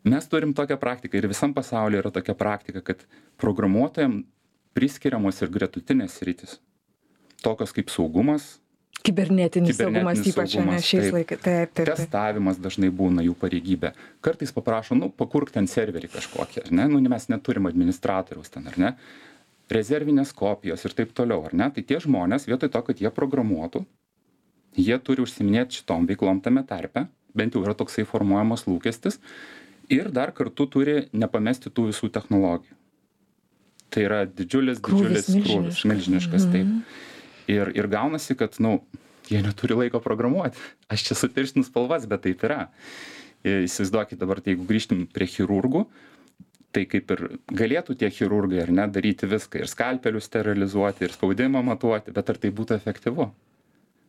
mes 0.08 0.30
turim 0.32 0.54
tokią 0.58 0.78
praktiką 0.82 1.20
ir 1.20 1.30
visam 1.30 1.54
pasauly 1.54 2.00
yra 2.00 2.12
tokia 2.14 2.34
praktika 2.38 2.82
kad 2.82 3.04
programuotojam 3.42 4.24
priskiriamos 4.78 5.42
ir 5.44 5.54
gretutinės 5.54 6.18
sritys 6.22 6.58
tokios 7.44 7.74
kaip 7.76 7.92
saugumas. 7.94 8.58
Kibernetinis, 9.06 9.78
kibernetinis 9.78 9.78
saugumas, 9.78 10.22
ypač 10.26 10.56
ne 10.58 10.80
šiais 10.84 11.14
laikais. 11.14 11.40
Taip, 11.44 11.72
taip, 11.72 11.86
taip. 11.86 11.92
Testavimas 12.02 12.58
dažnai 12.60 12.90
būna 12.92 13.24
jų 13.24 13.36
pareigybė. 13.40 13.94
Kartais 14.26 14.52
paprašo, 14.56 14.98
nu, 14.98 15.12
pakurk 15.14 15.54
ten 15.54 15.70
serverį 15.70 16.10
kažkokį, 16.16 16.64
ar 16.66 16.74
ne? 16.80 16.88
Nu, 16.92 17.02
mes 17.14 17.30
neturim 17.32 17.70
administratoriaus 17.70 18.52
ten, 18.54 18.66
ar 18.72 18.80
ne? 18.82 18.94
Rezervinės 19.72 20.34
kopijos 20.36 20.84
ir 20.88 20.96
taip 20.98 21.14
toliau, 21.16 21.46
ar 21.48 21.54
ne? 21.56 21.70
Tai 21.76 21.84
tie 21.86 22.02
žmonės, 22.04 22.48
vietoj 22.50 22.72
to, 22.74 22.82
kad 22.90 23.04
jie 23.04 23.12
programuotų, 23.14 23.84
jie 24.80 24.98
turi 25.04 25.24
užsiminėti 25.24 25.82
šitom 25.82 26.08
veiklom 26.10 26.42
tame 26.44 26.66
tarpe, 26.68 27.06
bent 27.38 27.56
jau 27.56 27.64
yra 27.64 27.78
toksai 27.78 28.08
formuojamas 28.08 28.66
lūkestis, 28.66 29.22
ir 29.94 30.10
dar 30.12 30.34
kartu 30.36 30.66
turi 30.72 31.04
nepamesti 31.14 31.70
tų 31.70 31.92
visų 31.92 32.10
technologijų. 32.16 32.74
Tai 33.94 34.02
yra 34.04 34.24
didžiulis, 34.26 34.82
didžiulis 34.84 35.30
krūvis, 35.46 35.86
milžiniškas, 35.88 36.50
taip. 36.50 36.66
Mm 36.66 36.80
-hmm 36.82 37.06
ir 37.52 37.72
ir 37.76 37.88
gaunasi 37.92 38.38
kad 38.40 38.60
nu 38.64 38.80
jie 39.28 39.42
neturi 39.44 39.76
laiko 39.76 40.00
programuoti. 40.04 40.60
Aš 40.92 41.10
čia 41.10 41.18
sutirštinu 41.20 41.68
spalvas 41.68 42.08
bet 42.08 42.24
taip 42.28 42.44
yra. 42.48 42.68
Įsivaizduokit 43.48 44.20
dabar 44.20 44.42
tai 44.42 44.56
jeigu 44.56 44.68
grįžtum 44.68 45.08
prie 45.14 45.28
chirurgų 45.30 45.86
tai 46.76 46.86
kaip 46.90 47.12
ir 47.16 47.24
galėtų 47.58 47.96
tie 47.98 48.10
chirurgai 48.14 48.62
ar 48.66 48.72
ne 48.76 48.86
daryti 48.92 49.30
viską 49.30 49.64
ir 49.64 49.72
skalpelius 49.72 50.28
sterilizuoti 50.30 51.08
ir 51.08 51.16
spaudimą 51.16 51.64
matuoti 51.66 52.14
bet 52.14 52.32
ar 52.34 52.40
tai 52.42 52.52
būtų 52.54 52.78
efektyvu? 52.78 53.28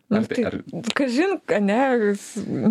Nu, 0.09 0.23
tai, 0.25 0.45
ar... 0.49 0.54
Kažin, 0.97 1.35
ne, 1.61 1.80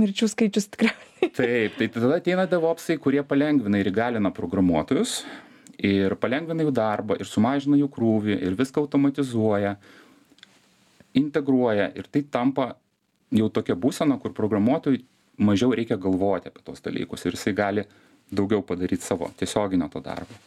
mirčių 0.01 0.29
skaičius 0.31 0.71
tikriausiai. 0.73 1.29
Taip, 1.37 1.75
tai 1.77 1.87
tada 1.93 2.15
ateina 2.17 2.47
devopsai, 2.49 2.95
kurie 3.01 3.21
palengvina 3.25 3.77
ir 3.77 3.91
įgalina 3.91 4.31
programuotojus 4.33 5.19
ir 5.77 6.15
palengvina 6.17 6.65
jų 6.65 6.73
darbą 6.73 7.19
ir 7.21 7.29
sumažina 7.29 7.77
jų 7.77 7.91
krūvį 7.93 8.39
ir 8.41 8.57
viską 8.57 8.81
automatizuoja, 8.81 9.75
integruoja 11.17 11.91
ir 11.95 12.09
tai 12.11 12.23
tampa 12.31 12.71
jau 13.31 13.49
tokia 13.49 13.75
būsena, 13.75 14.19
kur 14.21 14.33
programuotojui 14.33 15.03
mažiau 15.37 15.73
reikia 15.75 15.97
galvoti 15.97 16.49
apie 16.49 16.63
tos 16.65 16.83
dalykus 16.85 17.25
ir 17.25 17.35
jisai 17.37 17.53
gali 17.53 17.83
daugiau 18.31 18.61
padaryti 18.61 19.05
savo 19.05 19.29
tiesioginio 19.37 19.89
to 19.93 20.01
darbo. 20.03 20.39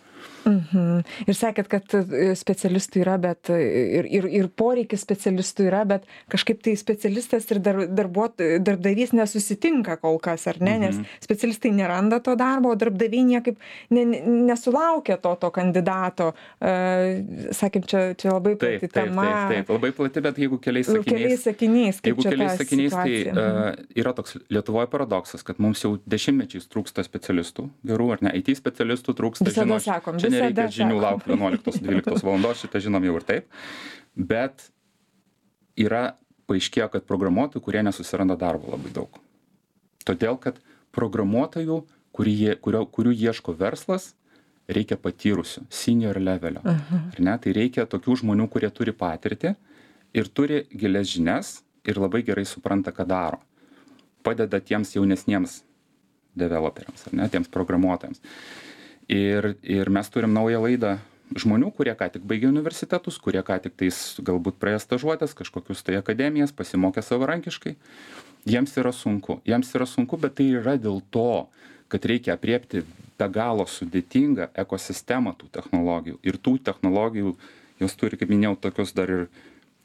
Mhm. 0.44 1.02
Ir 1.28 1.36
sakėt, 1.36 1.68
kad 1.70 1.94
e, 1.96 2.30
specialistų 2.38 3.02
yra, 3.02 3.16
bet 3.20 3.50
e, 3.52 3.58
ir, 4.00 4.08
ir, 4.08 4.28
ir 4.40 4.48
poreikis 4.48 5.04
specialistų 5.04 5.66
yra, 5.68 5.82
bet 5.88 6.06
kažkaip 6.32 6.62
tai 6.64 6.74
specialistas 6.80 7.48
ir 7.52 7.60
dar, 7.64 7.82
darbuot, 7.86 8.40
darbdavys 8.64 9.14
nesusitinka 9.16 9.98
kol 10.00 10.20
kas, 10.22 10.46
ar 10.50 10.60
ne? 10.62 10.76
Mhm. 10.78 10.80
Nes 10.80 11.24
specialistai 11.26 11.72
neranda 11.76 12.20
to 12.24 12.36
darbo, 12.40 12.72
o 12.72 12.78
darbdaviai 12.78 13.26
niekaip 13.34 13.60
ne, 13.94 14.06
nesulaukia 14.50 15.18
to, 15.20 15.34
to 15.40 15.52
kandidato. 15.54 16.30
Uh, 16.60 17.50
sakėm, 17.56 17.84
čia, 17.88 18.02
čia 18.18 18.32
labai 18.34 18.54
plati 18.60 18.86
taip, 18.86 18.94
tema. 18.96 19.26
Taip, 19.26 19.36
taip, 19.36 19.54
taip, 19.56 19.74
labai 19.76 19.92
plati, 19.96 20.24
bet 20.24 20.40
jeigu 20.40 20.60
keliais 20.62 20.88
sakiniais. 20.88 21.10
Keliais 21.10 21.44
sakiniais 21.46 22.00
jeigu 22.04 22.24
keliais 22.24 22.56
sakiniais, 22.60 22.96
tai 22.96 23.16
uh, 23.32 23.72
yra 23.98 24.14
toks 24.16 24.38
Lietuvoje 24.50 24.88
paradoksas, 24.90 25.44
kad 25.46 25.60
mums 25.62 25.82
jau 25.84 25.94
dešimtmečiais 26.10 26.68
trūksta 26.70 27.04
specialistų, 27.06 27.66
gerų 27.86 28.08
ar 28.16 28.24
ne, 28.26 28.34
IT 28.40 28.52
specialistų 28.58 29.14
trūksta. 29.18 29.46
Visada 29.48 29.66
žino, 29.66 29.80
sakom, 29.84 30.18
čia 30.20 30.29
nereikia 30.32 30.66
žinių 30.80 31.00
laukti 31.00 31.34
11-12 31.34 32.24
valandos, 32.26 32.62
šitą 32.64 32.82
žinom 32.86 33.06
jau 33.06 33.16
ir 33.18 33.26
taip. 33.28 33.60
Bet 34.16 34.68
yra 35.78 36.14
paaiškėjo, 36.50 36.88
kad 36.94 37.06
programuotojų, 37.08 37.62
kurie 37.64 37.82
nesusiranda 37.86 38.36
darbo 38.38 38.72
labai 38.74 38.92
daug. 38.94 39.20
Todėl, 40.06 40.38
kad 40.42 40.58
programuotojų, 40.96 41.82
kurie, 42.16 42.56
kurio, 42.62 42.84
kurių 42.90 43.14
ieško 43.14 43.54
verslas, 43.58 44.14
reikia 44.70 44.98
patyrusių, 45.00 45.66
senior 45.70 46.18
levelio. 46.20 46.62
Uh 46.64 46.78
-huh. 46.78 47.02
Ar 47.14 47.20
ne? 47.20 47.38
Tai 47.38 47.52
reikia 47.52 47.86
tokių 47.86 48.16
žmonių, 48.22 48.48
kurie 48.48 48.70
turi 48.70 48.92
patirtį 48.92 49.54
ir 50.14 50.28
turi 50.28 50.66
gilias 50.70 51.06
žinias 51.06 51.62
ir 51.84 51.98
labai 51.98 52.22
gerai 52.22 52.44
supranta, 52.44 52.90
ką 52.92 53.06
daro. 53.06 53.40
Padeda 54.22 54.60
tiems 54.60 54.94
jaunesniems 54.94 55.62
developeriams, 56.34 57.06
ar 57.06 57.14
ne, 57.14 57.28
tiems 57.28 57.48
programuotojams 57.48 58.20
ir 59.10 59.56
ir 59.62 59.90
mes 59.90 60.10
turim 60.10 60.32
naują 60.32 60.62
laidą 60.62 60.98
žmonių 61.34 61.70
kurie 61.74 61.94
ką 61.98 62.08
tik 62.14 62.26
baigė 62.26 62.48
universitetus 62.50 63.18
kurie 63.22 63.42
ką 63.46 63.58
tiktais 63.66 63.98
galbūt 64.26 64.58
praėjo 64.62 64.82
stažuotes 64.82 65.34
kažkokius 65.38 65.82
tai 65.86 65.98
akademijas 65.98 66.54
pasimokė 66.54 67.02
savarankiškai. 67.06 67.76
Jiems 68.48 68.72
yra 68.80 68.92
sunku. 68.96 69.38
Jiems 69.46 69.70
yra 69.76 69.86
sunku 69.86 70.18
bet 70.18 70.38
tai 70.38 70.48
yra 70.58 70.76
dėl 70.80 71.02
to 71.14 71.46
kad 71.90 72.06
reikia 72.06 72.36
aprėpti 72.36 72.84
be 73.18 73.28
galo 73.28 73.66
sudėtingą 73.68 74.48
ekosistemą 74.62 75.34
tų 75.38 75.50
technologijų. 75.58 76.20
Ir 76.22 76.38
tų 76.38 76.56
technologijų 76.66 77.34
jos 77.82 77.96
turi 77.98 78.18
kaip 78.20 78.30
minėjau 78.30 78.56
tokius 78.66 78.94
dar 78.96 79.10
ir 79.10 79.26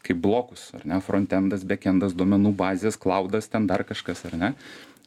kaip 0.06 0.22
blokus 0.22 0.70
ar 0.78 0.86
ne? 0.86 1.02
Frontendas 1.02 1.66
bekendas 1.66 2.14
duomenų 2.14 2.54
bazės 2.58 2.98
klaudas 3.02 3.50
ten 3.50 3.66
dar 3.68 3.84
kažkas 3.88 4.26
ar 4.30 4.38
ne? 4.38 4.54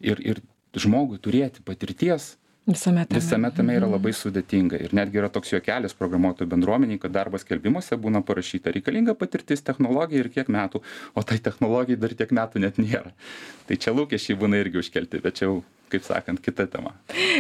Ir 0.02 0.20
ir 0.22 0.42
žmogui 0.74 1.18
turėti 1.22 1.62
patirties 1.64 2.34
Visame 2.68 3.06
tame. 3.08 3.20
Visame 3.20 3.50
tame 3.56 3.76
yra 3.78 3.86
mhm. 3.86 3.94
labai 3.96 4.12
sudėtinga. 4.12 4.76
Ir 4.84 4.92
netgi 4.96 5.22
yra 5.22 5.30
toks 5.32 5.54
juokelis 5.54 5.96
programuotojų 5.96 6.50
bendruomeniai, 6.52 7.00
kad 7.00 7.14
darbo 7.14 7.40
skelbimuose 7.40 7.96
būna 7.96 8.20
parašyta 8.28 8.74
reikalinga 8.74 9.16
patirtis 9.16 9.64
technologija 9.64 10.20
ir 10.20 10.28
kiek 10.34 10.50
metų, 10.52 10.82
o 11.16 11.24
tai 11.24 11.40
technologijai 11.40 12.00
dar 12.02 12.12
tiek 12.18 12.34
metų 12.36 12.64
net 12.66 12.76
nėra. 12.82 13.14
Tai 13.68 13.80
čia 13.80 13.96
lūkesčiai 13.96 14.36
būna 14.38 14.60
irgi 14.60 14.82
užkelti, 14.82 15.22
bet 15.24 15.40
čia 15.40 15.48
jau 15.48 15.56
kaip 15.88 16.04
sakant, 16.04 16.44
kita 16.44 16.68
tema. 16.68 16.92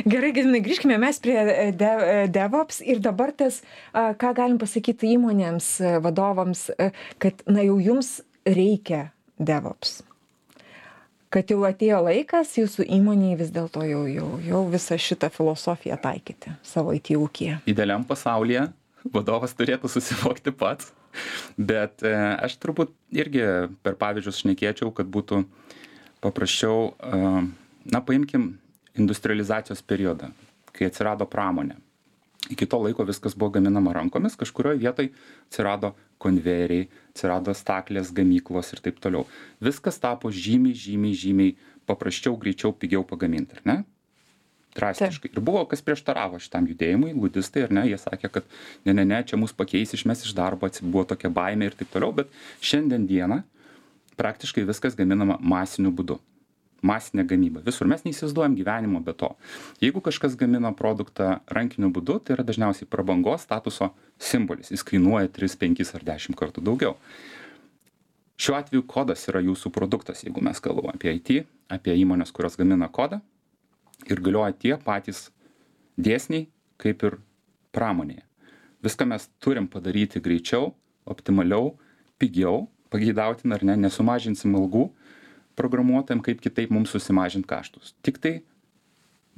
Gerai, 0.08 0.32
Gedinai, 0.32 0.62
grįžkime 0.64 0.96
mes 1.00 1.20
prie 1.20 1.36
e, 1.36 1.68
de, 1.76 1.92
e, 1.92 2.26
DevOps 2.32 2.80
ir 2.80 3.02
dabar 3.04 3.34
tas, 3.36 3.60
ką 3.92 4.32
galim 4.40 4.56
pasakyti 4.56 5.12
įmonėms, 5.18 5.70
e, 5.82 5.94
vadovams, 6.04 6.70
kad, 7.20 7.44
na, 7.44 7.60
jau 7.68 7.76
jums 7.90 8.14
reikia 8.48 9.10
DevOps 9.36 9.98
kad 11.32 11.50
jau 11.52 11.60
atėjo 11.68 12.00
laikas 12.06 12.54
jūsų 12.58 12.86
įmonei 12.98 13.36
vis 13.38 13.52
dėlto 13.54 13.84
jau 13.88 14.04
jau 14.10 14.28
jau 14.44 14.62
visą 14.72 14.98
šitą 15.00 15.30
filosofiją 15.32 15.98
taikyti 16.02 16.54
savo 16.66 16.94
IT 16.96 17.12
ūkyje? 17.16 17.60
Idealiam 17.70 18.06
pasaulyje 18.08 18.68
vadovas 19.14 19.54
turėtų 19.56 19.90
susivokti 19.92 20.52
pats, 20.52 20.92
bet 21.56 22.04
e, 22.04 22.14
aš 22.44 22.58
turbūt 22.60 22.92
irgi 23.14 23.44
per 23.84 23.96
pavyzdžius 24.00 24.42
šnekėčiau, 24.42 24.92
kad 24.94 25.08
būtų 25.08 25.44
paprasčiau, 26.24 26.92
e, 26.98 27.44
na 27.88 28.02
paimkim 28.04 28.56
industrializacijos 28.98 29.84
periodą, 29.86 30.32
kai 30.74 30.90
atsirado 30.90 31.28
pramonė 31.30 31.78
iki 32.50 32.66
to 32.66 32.78
laiko 32.82 33.04
viskas 33.04 33.36
buvo 33.36 33.50
gaminama 33.58 33.92
rankomis 33.92 34.36
kažkurioj 34.40 34.78
vietoj 34.80 35.10
atsirado 35.48 35.94
konvejeriai 36.22 36.88
atsirado 37.12 37.54
staklės 37.56 38.12
gamyklos 38.14 38.72
ir 38.74 38.82
taip 38.84 38.98
toliau. 39.02 39.26
Viskas 39.64 40.00
tapo 40.02 40.32
žymiai 40.34 40.76
žymiai 40.76 41.18
žymiai 41.18 41.54
paprasčiau 41.88 42.36
greičiau 42.40 42.74
pigiau 42.74 43.04
pagamint 43.06 43.54
ar 43.56 43.64
ne? 43.64 43.76
Drastiškai. 44.78 45.32
Ir 45.32 45.42
buvo 45.42 45.64
kas 45.66 45.82
prieštaravo 45.82 46.38
šitam 46.42 46.68
judėjimui 46.70 47.14
ludistai 47.16 47.64
ar 47.66 47.72
ne? 47.74 47.86
Jie 47.88 47.98
sakė 47.98 48.30
kad 48.30 48.48
ne 48.86 48.94
ne 48.94 49.06
ne 49.08 49.22
čia 49.26 49.38
mus 49.40 49.54
pakeis 49.56 49.94
išmes 49.96 50.26
iš 50.26 50.34
darbo 50.38 50.70
buvo 50.82 51.06
tokia 51.14 51.30
baimė 51.30 51.70
ir 51.70 51.78
taip 51.78 51.90
toliau 51.94 52.14
bet 52.14 52.34
šiandien 52.60 53.08
dieną 53.08 53.42
praktiškai 54.20 54.66
viskas 54.68 54.98
gaminama 54.98 55.38
masiniu 55.40 55.94
būdu 55.94 56.18
masinė 56.86 57.24
gamyba. 57.28 57.62
Visur 57.66 57.88
mes 57.90 58.04
neįsivaizduojam 58.06 58.54
gyvenimo 58.58 59.00
be 59.04 59.14
to. 59.18 59.30
Jeigu 59.82 60.02
kažkas 60.04 60.36
gamina 60.38 60.70
produktą 60.76 61.38
rankiniu 61.50 61.90
būdu 61.94 62.20
tai 62.22 62.36
yra 62.36 62.46
dažniausiai 62.46 62.88
prabangos 62.90 63.46
statuso 63.46 63.90
simbolis. 64.18 64.70
Jis 64.74 64.86
kainuoja 64.86 65.30
tris 65.32 65.56
penkis 65.58 65.94
ar 65.98 66.06
dešim 66.06 66.38
kartų 66.38 66.64
daugiau. 66.64 66.96
Šiuo 68.38 68.54
atveju 68.60 68.84
kodas 68.86 69.26
yra 69.30 69.42
jūsų 69.42 69.72
produktas 69.74 70.22
jeigu 70.22 70.42
mes 70.44 70.60
kalbam 70.62 70.92
apie 70.94 71.16
it 71.16 71.48
apie 71.68 71.94
įmones 71.98 72.32
kurios 72.32 72.56
gamina 72.56 72.88
kodą. 72.88 73.20
Ir 74.06 74.22
galioja 74.22 74.54
tie 74.54 74.76
patys 74.78 75.30
dėsniai 75.98 76.46
kaip 76.78 77.02
ir 77.02 77.18
pramonėje. 77.74 78.22
Viską 78.82 79.08
mes 79.10 79.26
turim 79.42 79.66
padaryti 79.66 80.22
greičiau 80.22 80.70
optimaliau 81.04 81.74
pigiau 82.18 82.68
pageidautina 82.92 83.58
ar 83.58 83.64
ne 83.64 83.76
nesumažinsim 83.84 84.54
algų 84.54 84.88
programuotojam 85.58 86.22
kaip 86.24 86.40
kitaip 86.44 86.70
mums 86.74 86.94
susimažint 86.94 87.46
kaštus. 87.48 87.94
Tiktai 88.06 88.38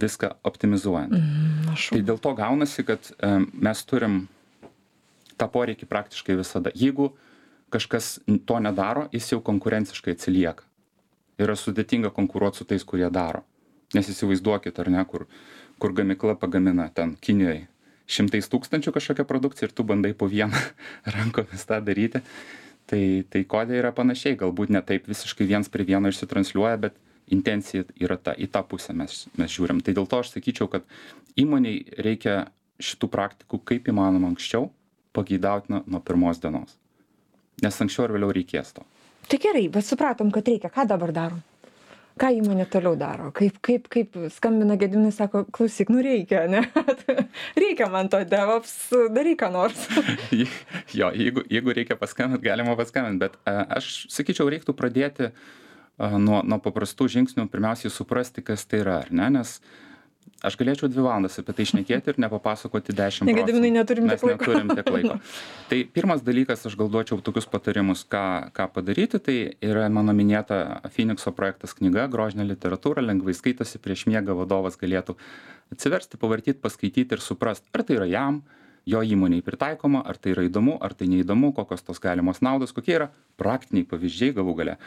viską 0.00 0.34
optimizuojant. 0.48 1.16
Mm, 1.16 1.74
tai 1.76 2.02
dėl 2.04 2.20
to 2.22 2.34
gaunasi 2.36 2.84
kad 2.88 3.10
mes 3.52 3.82
turim 3.88 4.22
tą 5.40 5.48
poreikį 5.52 5.88
praktiškai 5.88 6.36
visada. 6.38 6.72
Jeigu 6.76 7.10
kažkas 7.72 8.18
to 8.48 8.58
nedaro 8.60 9.08
jis 9.14 9.32
jau 9.32 9.40
konkurenciškai 9.44 10.16
atsilieka. 10.16 10.66
Yra 11.40 11.56
sudėtinga 11.56 12.12
konkuruot 12.12 12.58
su 12.58 12.66
tais 12.68 12.84
kurie 12.84 13.08
daro. 13.12 13.44
Nes 13.96 14.08
įsivaizduokit 14.12 14.78
ar 14.80 14.90
ne 14.92 15.04
kur 15.08 15.26
kur 15.80 15.94
gamykla 15.96 16.36
pagamina 16.36 16.90
ten 16.92 17.14
kinijoj 17.24 17.62
šimtais 18.10 18.50
tūkstančių 18.52 18.92
kažkokią 18.92 19.24
produkciją 19.24 19.70
ir 19.70 19.72
tu 19.72 19.86
bandai 19.86 20.12
po 20.12 20.28
vieną 20.28 20.60
rankomis 21.16 21.64
tą 21.64 21.78
daryti 21.84 22.20
tai 22.90 23.24
tai 23.30 23.44
kode 23.46 23.76
yra 23.78 23.92
panašiai 23.94 24.38
galbūt 24.40 24.72
ne 24.74 24.82
taip 24.86 25.06
visiškai 25.10 25.46
viens 25.46 25.70
prie 25.70 25.86
vieno 25.86 26.10
išsitransliuoja 26.10 26.80
bet 26.86 26.98
intencija 27.30 27.86
yra 28.02 28.18
ta 28.18 28.34
į 28.34 28.50
tą 28.50 28.64
pusę 28.66 28.94
mes 28.96 29.26
mes 29.38 29.52
žiūrim. 29.54 29.82
Tai 29.84 29.94
dėl 29.98 30.08
to 30.10 30.22
aš 30.22 30.34
sakyčiau 30.34 30.70
kad 30.72 30.86
įmonei 31.38 31.84
reikia 31.98 32.50
šitų 32.82 33.10
praktikų 33.12 33.60
kaip 33.72 33.90
įmanoma 33.92 34.32
anksčiau 34.32 34.70
pageidautina 35.16 35.84
nuo 35.86 36.00
pirmos 36.02 36.42
dienos. 36.42 36.74
Nes 37.62 37.80
anksčiau 37.84 38.08
ar 38.08 38.16
vėliau 38.16 38.34
reikės 38.34 38.74
to. 38.74 38.86
Tai 39.30 39.38
gerai 39.38 39.68
bet 39.70 39.86
supratom 39.86 40.32
kad 40.34 40.48
reikia. 40.48 40.72
Ką 40.74 40.88
dabar 40.90 41.14
darom 41.14 41.42
ką 42.20 42.30
įmonė 42.36 42.66
toliau 42.70 42.96
daro? 43.00 43.30
Kaip 43.36 43.58
kaip 43.64 43.88
kaip 43.92 44.16
skambina 44.34 44.76
gediminai 44.80 45.12
sako 45.14 45.44
klausyk 45.56 45.92
nu 45.92 46.02
reikia 46.04 46.44
ane 46.46 46.62
reikia 47.62 47.88
man 47.92 48.10
to 48.12 48.20
devops 48.28 48.74
daryk 49.14 49.40
ką 49.42 49.52
nors. 49.54 49.86
Jo 51.00 51.10
jeigu 51.14 51.44
jeigu 51.50 51.74
reikia 51.76 51.96
paskambint 52.00 52.42
galima 52.44 52.76
paskambint 52.78 53.22
bet 53.22 53.38
e, 53.44 53.54
aš 53.78 53.92
sakyčiau 54.12 54.50
reiktų 54.52 54.74
pradėti 54.76 55.30
e, 55.30 55.32
nuo 55.98 56.42
nuo 56.42 56.58
paprastų 56.62 57.08
žingsnių 57.16 57.46
pirmiausiai 57.52 57.92
suprasti 57.94 58.44
kas 58.44 58.66
tai 58.66 58.82
yra 58.84 59.00
ar 59.04 59.14
ne 59.14 59.30
nes 59.38 59.58
aš 60.40 60.56
galėčiau 60.60 60.88
dvi 60.88 61.02
valandas 61.04 61.36
apie 61.40 61.52
tai 61.56 61.66
šnekėti 61.68 62.12
ir 62.12 62.20
nepapasakoti 62.24 62.94
dešimt 62.96 63.28
ne 63.28 63.34
gediminai 63.36 63.70
neturim 63.74 64.08
tiek 64.08 64.22
laiko. 64.24 64.46
neturim 64.46 64.72
tiek 64.72 64.90
laiko. 64.94 65.16
Tai 65.70 65.80
pirmas 65.96 66.24
dalykas 66.24 66.64
aš 66.68 66.76
gal 66.80 66.88
duočiau 66.92 67.20
tokius 67.24 67.48
patarimus 67.50 68.06
ką 68.08 68.24
ką 68.56 68.68
padaryti. 68.76 69.20
Tai 69.20 69.36
yra 69.70 69.88
mano 69.92 70.14
minėta 70.16 70.80
finikso 70.94 71.32
projektas 71.36 71.76
knyga 71.76 72.08
grožinė 72.12 72.48
literatūra 72.48 73.04
lengvai 73.04 73.36
skaitosi 73.36 73.82
prieš 73.82 74.06
miegą 74.08 74.36
vadovas 74.38 74.80
galėtų 74.80 75.18
atsiversti 75.74 76.20
pavartyt 76.20 76.64
paskaityt 76.64 77.16
ir 77.16 77.24
suprast 77.24 77.68
ar 77.76 77.84
tai 77.84 78.00
yra 78.00 78.08
jam 78.10 78.42
jo 78.88 79.02
įmonei 79.04 79.44
pritaikoma 79.44 80.00
ar 80.08 80.16
tai 80.16 80.32
yra 80.34 80.48
įdomu 80.48 80.78
ar 80.80 80.96
tai 80.96 81.10
neįdomu 81.12 81.52
kokios 81.54 81.84
tos 81.84 82.00
galimos 82.00 82.40
naudos 82.40 82.72
kokie 82.72 82.96
yra 82.96 83.10
praktiniai 83.38 83.86
pavyzdžiai 83.86 84.34
galų 84.40 84.56
gale 84.62 84.78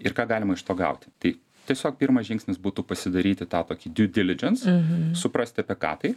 ir 0.00 0.14
ką 0.16 0.28
galima 0.28 0.56
iš 0.56 0.64
to 0.64 0.76
gauti. 0.76 1.10
Tai 1.20 1.34
tiesiog 1.70 1.98
pirmas 2.00 2.28
žingsnis 2.28 2.60
būtų 2.60 2.84
pasidaryti 2.86 3.48
tą 3.50 3.62
tokį 3.70 3.92
due 3.94 4.10
diligence 4.10 4.68
mhm. 4.68 5.12
suprasti 5.18 5.64
apie 5.64 5.78
ką 5.78 5.96
tai. 6.04 6.14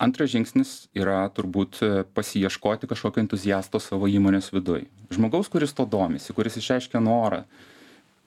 Antras 0.00 0.30
žingsnis 0.32 0.70
yra 0.96 1.26
turbūt 1.36 1.82
pasiieškoti 2.16 2.88
kažkokio 2.88 3.20
entuziasto 3.20 3.80
savo 3.82 4.08
įmonės 4.08 4.48
viduj. 4.54 4.86
Žmogaus 5.12 5.50
kuris 5.52 5.76
tuo 5.76 5.84
domisi 5.84 6.32
kuris 6.32 6.56
išreiškia 6.56 7.02
norą 7.04 7.42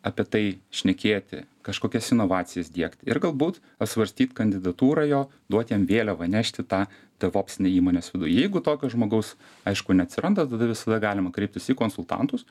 apie 0.04 0.26
tai 0.28 0.44
šnekėti 0.76 1.46
kažkokias 1.64 2.12
inovacijas 2.14 2.70
diegti 2.76 3.08
ir 3.08 3.20
galbūt 3.24 3.62
apsvarstyt 3.82 4.36
kandidatūrą 4.36 5.08
jo 5.08 5.22
duot 5.52 5.72
jam 5.72 5.88
vėliavą 5.88 6.28
nešti 6.30 6.66
tą 6.68 6.84
devopsinę 7.24 7.72
įmonės 7.72 8.12
viduj. 8.12 8.34
Jeigu 8.36 8.62
tokio 8.64 8.92
žmogaus 8.92 9.34
aišku 9.70 9.96
neatsiranda 9.96 10.46
tada 10.50 10.68
visada 10.68 11.00
galima 11.04 11.32
kreiptis 11.32 11.72
į 11.72 11.78
konsultantus 11.80 12.44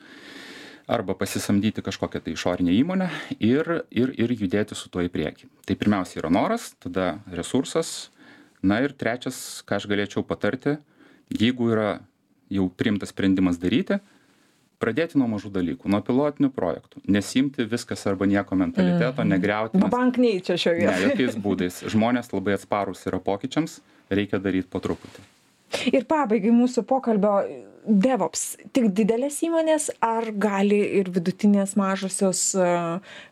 arba 0.87 1.13
pasisamdyti 1.15 1.81
kažkokią 1.85 2.19
tai 2.23 2.33
išorinę 2.35 2.73
įmonę 2.75 3.09
ir 3.39 3.83
ir 3.91 4.13
ir 4.19 4.33
judėti 4.35 4.75
su 4.75 4.89
tuo 4.91 5.03
į 5.05 5.11
priekį 5.13 5.47
tai 5.67 5.75
pirmiausia 5.79 6.19
yra 6.21 6.29
noras 6.33 6.73
tada 6.83 7.19
resursas 7.31 8.09
na 8.63 8.81
ir 8.83 8.91
trečias 8.93 9.63
ką 9.67 9.79
aš 9.79 9.87
galėčiau 9.87 10.23
patarti 10.27 10.77
jeigu 11.31 11.69
yra 11.71 11.99
jau 12.51 12.67
priimtas 12.69 13.09
sprendimas 13.15 13.57
daryti 13.57 13.99
pradėti 14.83 15.15
nuo 15.15 15.29
mažų 15.31 15.49
dalykų 15.55 15.87
nuo 15.87 16.01
pilotinių 16.03 16.49
projektų 16.51 16.99
nesiimti 17.07 17.63
viskas 17.71 18.03
arba 18.11 18.25
nieko 18.27 18.55
mentaliteto 18.59 19.23
Mhm. 19.23 19.29
negriauti 19.31 19.79
Bank 19.89 20.17
nei 20.19 20.41
čia 20.41 20.57
šioje 20.59 20.83
ne 20.83 20.91
vietoje. 20.91 21.09
jokiais 21.09 21.35
būdais 21.39 21.79
žmonės 21.93 22.33
labai 22.35 22.57
atsparūs 22.59 23.05
yra 23.07 23.19
pokyčiams 23.23 23.79
reikia 24.11 24.39
daryt 24.43 24.67
po 24.67 24.79
truputį 24.83 25.23
Ir 25.95 26.03
pabaigai 26.05 26.51
mūsų 26.53 26.83
pokalbio 26.85 27.39
DevOps 27.85 28.43
tik 28.75 28.89
didelės 28.95 29.41
įmonės 29.43 29.89
ar 30.03 30.29
gali 30.31 30.79
ir 30.99 31.09
vidutinės 31.13 31.75
mažosios 31.79 32.41
e, 32.55 32.67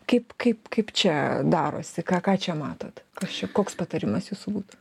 kaip 0.10 0.36
kaip 0.42 0.70
kaip 0.74 0.92
čia 0.96 1.16
darosi? 1.48 2.04
Ką 2.04 2.22
ką 2.24 2.36
čia 2.42 2.56
matot? 2.60 3.04
Kas 3.18 3.34
čia 3.40 3.50
koks 3.52 3.78
patarimas 3.80 4.32
jūsų 4.32 4.56
būtų? 4.58 4.80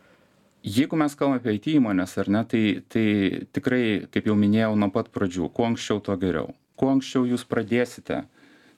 Jeigu 0.67 0.99
mes 1.01 1.15
kalbam 1.17 1.39
apie 1.39 1.55
it 1.57 1.71
įmones 1.73 2.17
ar 2.21 2.29
ne 2.29 2.43
tai 2.45 2.65
tai 2.93 3.07
tikrai 3.55 4.11
kaip 4.13 4.29
jau 4.29 4.37
minėjau 4.37 4.75
nuo 4.77 4.91
pat 4.93 5.09
pradžių 5.15 5.49
kuo 5.55 5.71
anksčiau 5.71 6.03
tuo 6.05 6.19
geriau. 6.21 6.53
Kuo 6.77 6.91
anksčiau 6.93 7.25
jūs 7.29 7.47
pradėsite 7.49 8.25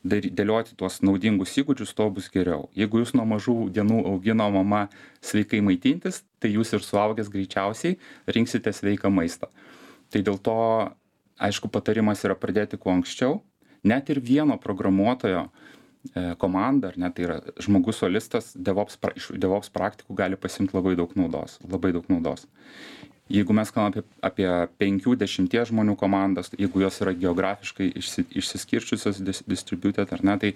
dėlioti 0.03 0.77
tuos 0.77 1.01
naudingus 1.03 1.55
įgūdžius 1.63 1.95
tuo 1.95 2.09
bus 2.11 2.29
geriau. 2.31 2.69
Jeigu 2.75 3.03
jūs 3.03 3.15
nuo 3.15 3.27
mažų 3.27 3.71
dienų 3.75 4.03
augino 4.13 4.49
mama 4.51 4.89
sveikai 5.23 5.63
maitintis 5.63 6.25
tai 6.43 6.53
jūs 6.57 6.75
ir 6.75 6.83
suaugęs 6.83 7.31
greičiausiai 7.31 7.99
rinksitės 8.27 8.83
sveiką 8.83 9.11
maistą 9.15 9.49
tai 10.13 10.23
dėl 10.27 10.39
to 10.39 10.57
aišku 11.43 11.71
patarimas 11.73 12.23
yra 12.27 12.37
pradėti 12.39 12.79
kuo 12.81 12.93
anksčiau. 12.95 13.41
Net 13.83 14.11
ir 14.13 14.21
vieno 14.23 14.59
programuotojo 14.63 15.47
e, 15.49 15.51
komanda 16.39 16.93
ar 16.93 16.99
ne 17.01 17.11
tai 17.11 17.27
yra 17.27 17.39
žmogus 17.63 17.99
solistas 18.03 18.53
devops 18.55 19.01
iš 19.19 19.33
devops 19.43 19.73
praktikų 19.75 20.15
gali 20.19 20.39
pasiimt 20.39 20.75
labai 20.77 20.95
daug 20.99 21.17
naudos 21.19 21.59
labai 21.67 21.95
daug 21.97 22.07
naudos. 22.13 22.47
Jeigu 23.33 23.55
mes 23.57 23.71
kalbam 23.75 23.91
apie 23.91 24.05
apie 24.23 24.49
penkių 24.79 25.17
dešimties 25.19 25.73
žmonių 25.73 25.97
komandas 25.99 26.53
jeigu 26.55 26.85
jos 26.85 27.01
yra 27.03 27.17
geografiškai 27.17 27.91
išsi 27.99 28.27
išsiskirsčiusios 28.43 29.23
dis 29.27 29.43
distributed 29.49 30.15
ar 30.15 30.23
ne 30.31 30.39
tai 30.39 30.55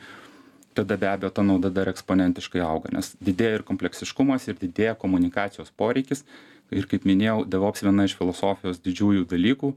tada 0.77 0.97
be 1.01 1.09
abejo 1.09 1.33
ta 1.33 1.43
nauda 1.43 1.73
dar 1.73 1.89
eksponentiškai 1.91 2.63
auga 2.63 2.93
nes 2.95 3.15
didėja 3.19 3.59
ir 3.59 3.67
kompleksiškumas 3.67 4.47
ir 4.47 4.61
didėja 4.61 4.95
komunikacijos 5.03 5.73
poreikis 5.75 6.23
ir 6.71 6.87
kaip 6.91 7.05
minėjau 7.07 7.45
devops 7.49 7.85
viena 7.87 8.05
iš 8.09 8.17
filosofijos 8.19 8.81
didžiųjų 8.85 9.27
dalykų 9.31 9.73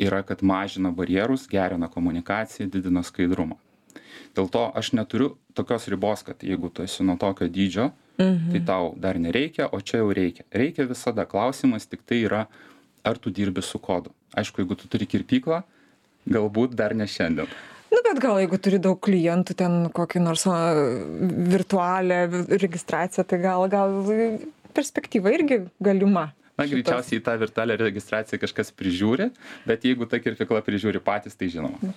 yra 0.00 0.22
kad 0.24 0.42
mažina 0.46 0.92
barjerus 0.94 1.48
gerina 1.50 1.88
komunikaciją 1.92 2.68
didina 2.70 3.02
skaidrumą. 3.04 3.56
Dėl 4.36 4.46
to 4.48 4.62
aš 4.78 4.92
neturiu 4.94 5.32
tokios 5.58 5.88
ribos 5.90 6.22
kad 6.22 6.42
jeigu 6.46 6.70
tu 6.70 6.82
esi 6.86 7.02
nuo 7.04 7.16
tokio 7.18 7.48
dydžio 7.50 7.90
tai 8.20 8.60
tau 8.68 8.94
dar 9.00 9.16
nereikia 9.18 9.66
o 9.72 9.80
čia 9.80 10.02
jau 10.02 10.10
reikia. 10.12 10.44
Reikia 10.52 10.84
visada. 10.84 11.24
Klausimas 11.24 11.86
tiktai 11.88 12.18
yra 12.28 12.42
ar 13.02 13.16
tu 13.18 13.30
dirbi 13.32 13.62
su 13.64 13.78
kodu. 13.80 14.12
Aišku 14.36 14.60
jeigu 14.60 14.76
tu 14.76 14.88
turi 14.92 15.06
kirpyklą 15.08 15.62
galbūt 16.28 16.76
dar 16.76 16.92
ne 16.94 17.06
šiandien. 17.08 17.48
Nu 17.90 17.98
bet 18.06 18.20
gal 18.22 18.36
jeigu 18.38 18.58
turi 18.62 18.78
daug 18.78 19.00
klientų 19.02 19.56
ten 19.56 19.88
kokį 19.96 20.20
nors 20.22 20.44
virtualią 21.54 22.20
vi- 22.30 22.58
registraciją 22.62 23.24
tai 23.26 23.38
gal 23.42 23.66
gal 23.72 23.90
perspektyva 24.80 25.36
irgi 25.36 25.64
galima 25.80 26.30
na 26.60 26.66
greičiausiai 26.68 27.22
tą 27.24 27.36
virtualią 27.40 27.76
registraciją 27.80 28.40
kažkas 28.42 28.72
prižiūri 28.76 29.30
bet 29.68 29.84
jeigu 29.88 30.08
ta 30.10 30.20
kirpykla 30.22 30.60
prižiūri 30.66 31.00
patys 31.04 31.38
tai 31.40 31.48
žinoma 31.52 31.92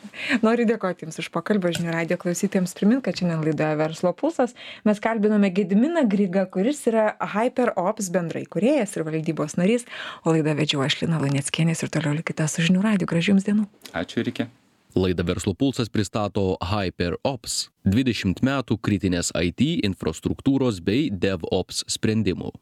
Noriu 0.45 0.67
dėkoti 0.69 1.05
Jums 1.05 1.19
už 1.19 1.29
pokalbį, 1.35 1.73
žinių 1.79 1.93
radio 1.95 2.17
klausytėjams 2.21 2.75
primint, 2.77 3.03
kad 3.05 3.19
šiandien 3.19 3.43
laidoje 3.43 3.79
Verslo 3.81 4.13
pulsas 4.15 4.55
mes 4.87 5.03
kalbinome 5.03 5.51
Gediminą 5.55 6.05
Grygą, 6.09 6.45
kuris 6.53 6.83
yra 6.91 7.11
HyperOps 7.35 8.11
bendrai 8.15 8.45
kuriejas 8.47 8.95
ir 8.97 9.07
valdybos 9.07 9.57
narys, 9.59 9.87
o 10.23 10.35
laidą 10.35 10.55
vedžiau 10.59 10.83
aš 10.87 11.01
Lina 11.03 11.21
Lanieckienės 11.23 11.83
ir 11.83 11.93
toliau 11.93 12.15
likite 12.19 12.47
su 12.47 12.65
žinių 12.67 12.83
radio. 12.87 13.09
Gražių 13.09 13.35
Jums 13.35 13.47
dienų. 13.49 13.69
ačiū 13.93 14.23
ir 14.23 14.31
iki 14.35 14.51
Laida 14.95 15.23
Verslo 15.25 15.55
pulsas 15.57 15.89
pristato 15.89 16.57
HyperOps- 16.61 17.69
20 17.93 18.43
metų 18.45 18.77
kritinės 18.77 19.31
IT 19.33 19.81
infrastruktūros 19.87 20.83
bei 20.85 21.09
DevOps 21.09 21.83
sprendimų. 21.87 22.51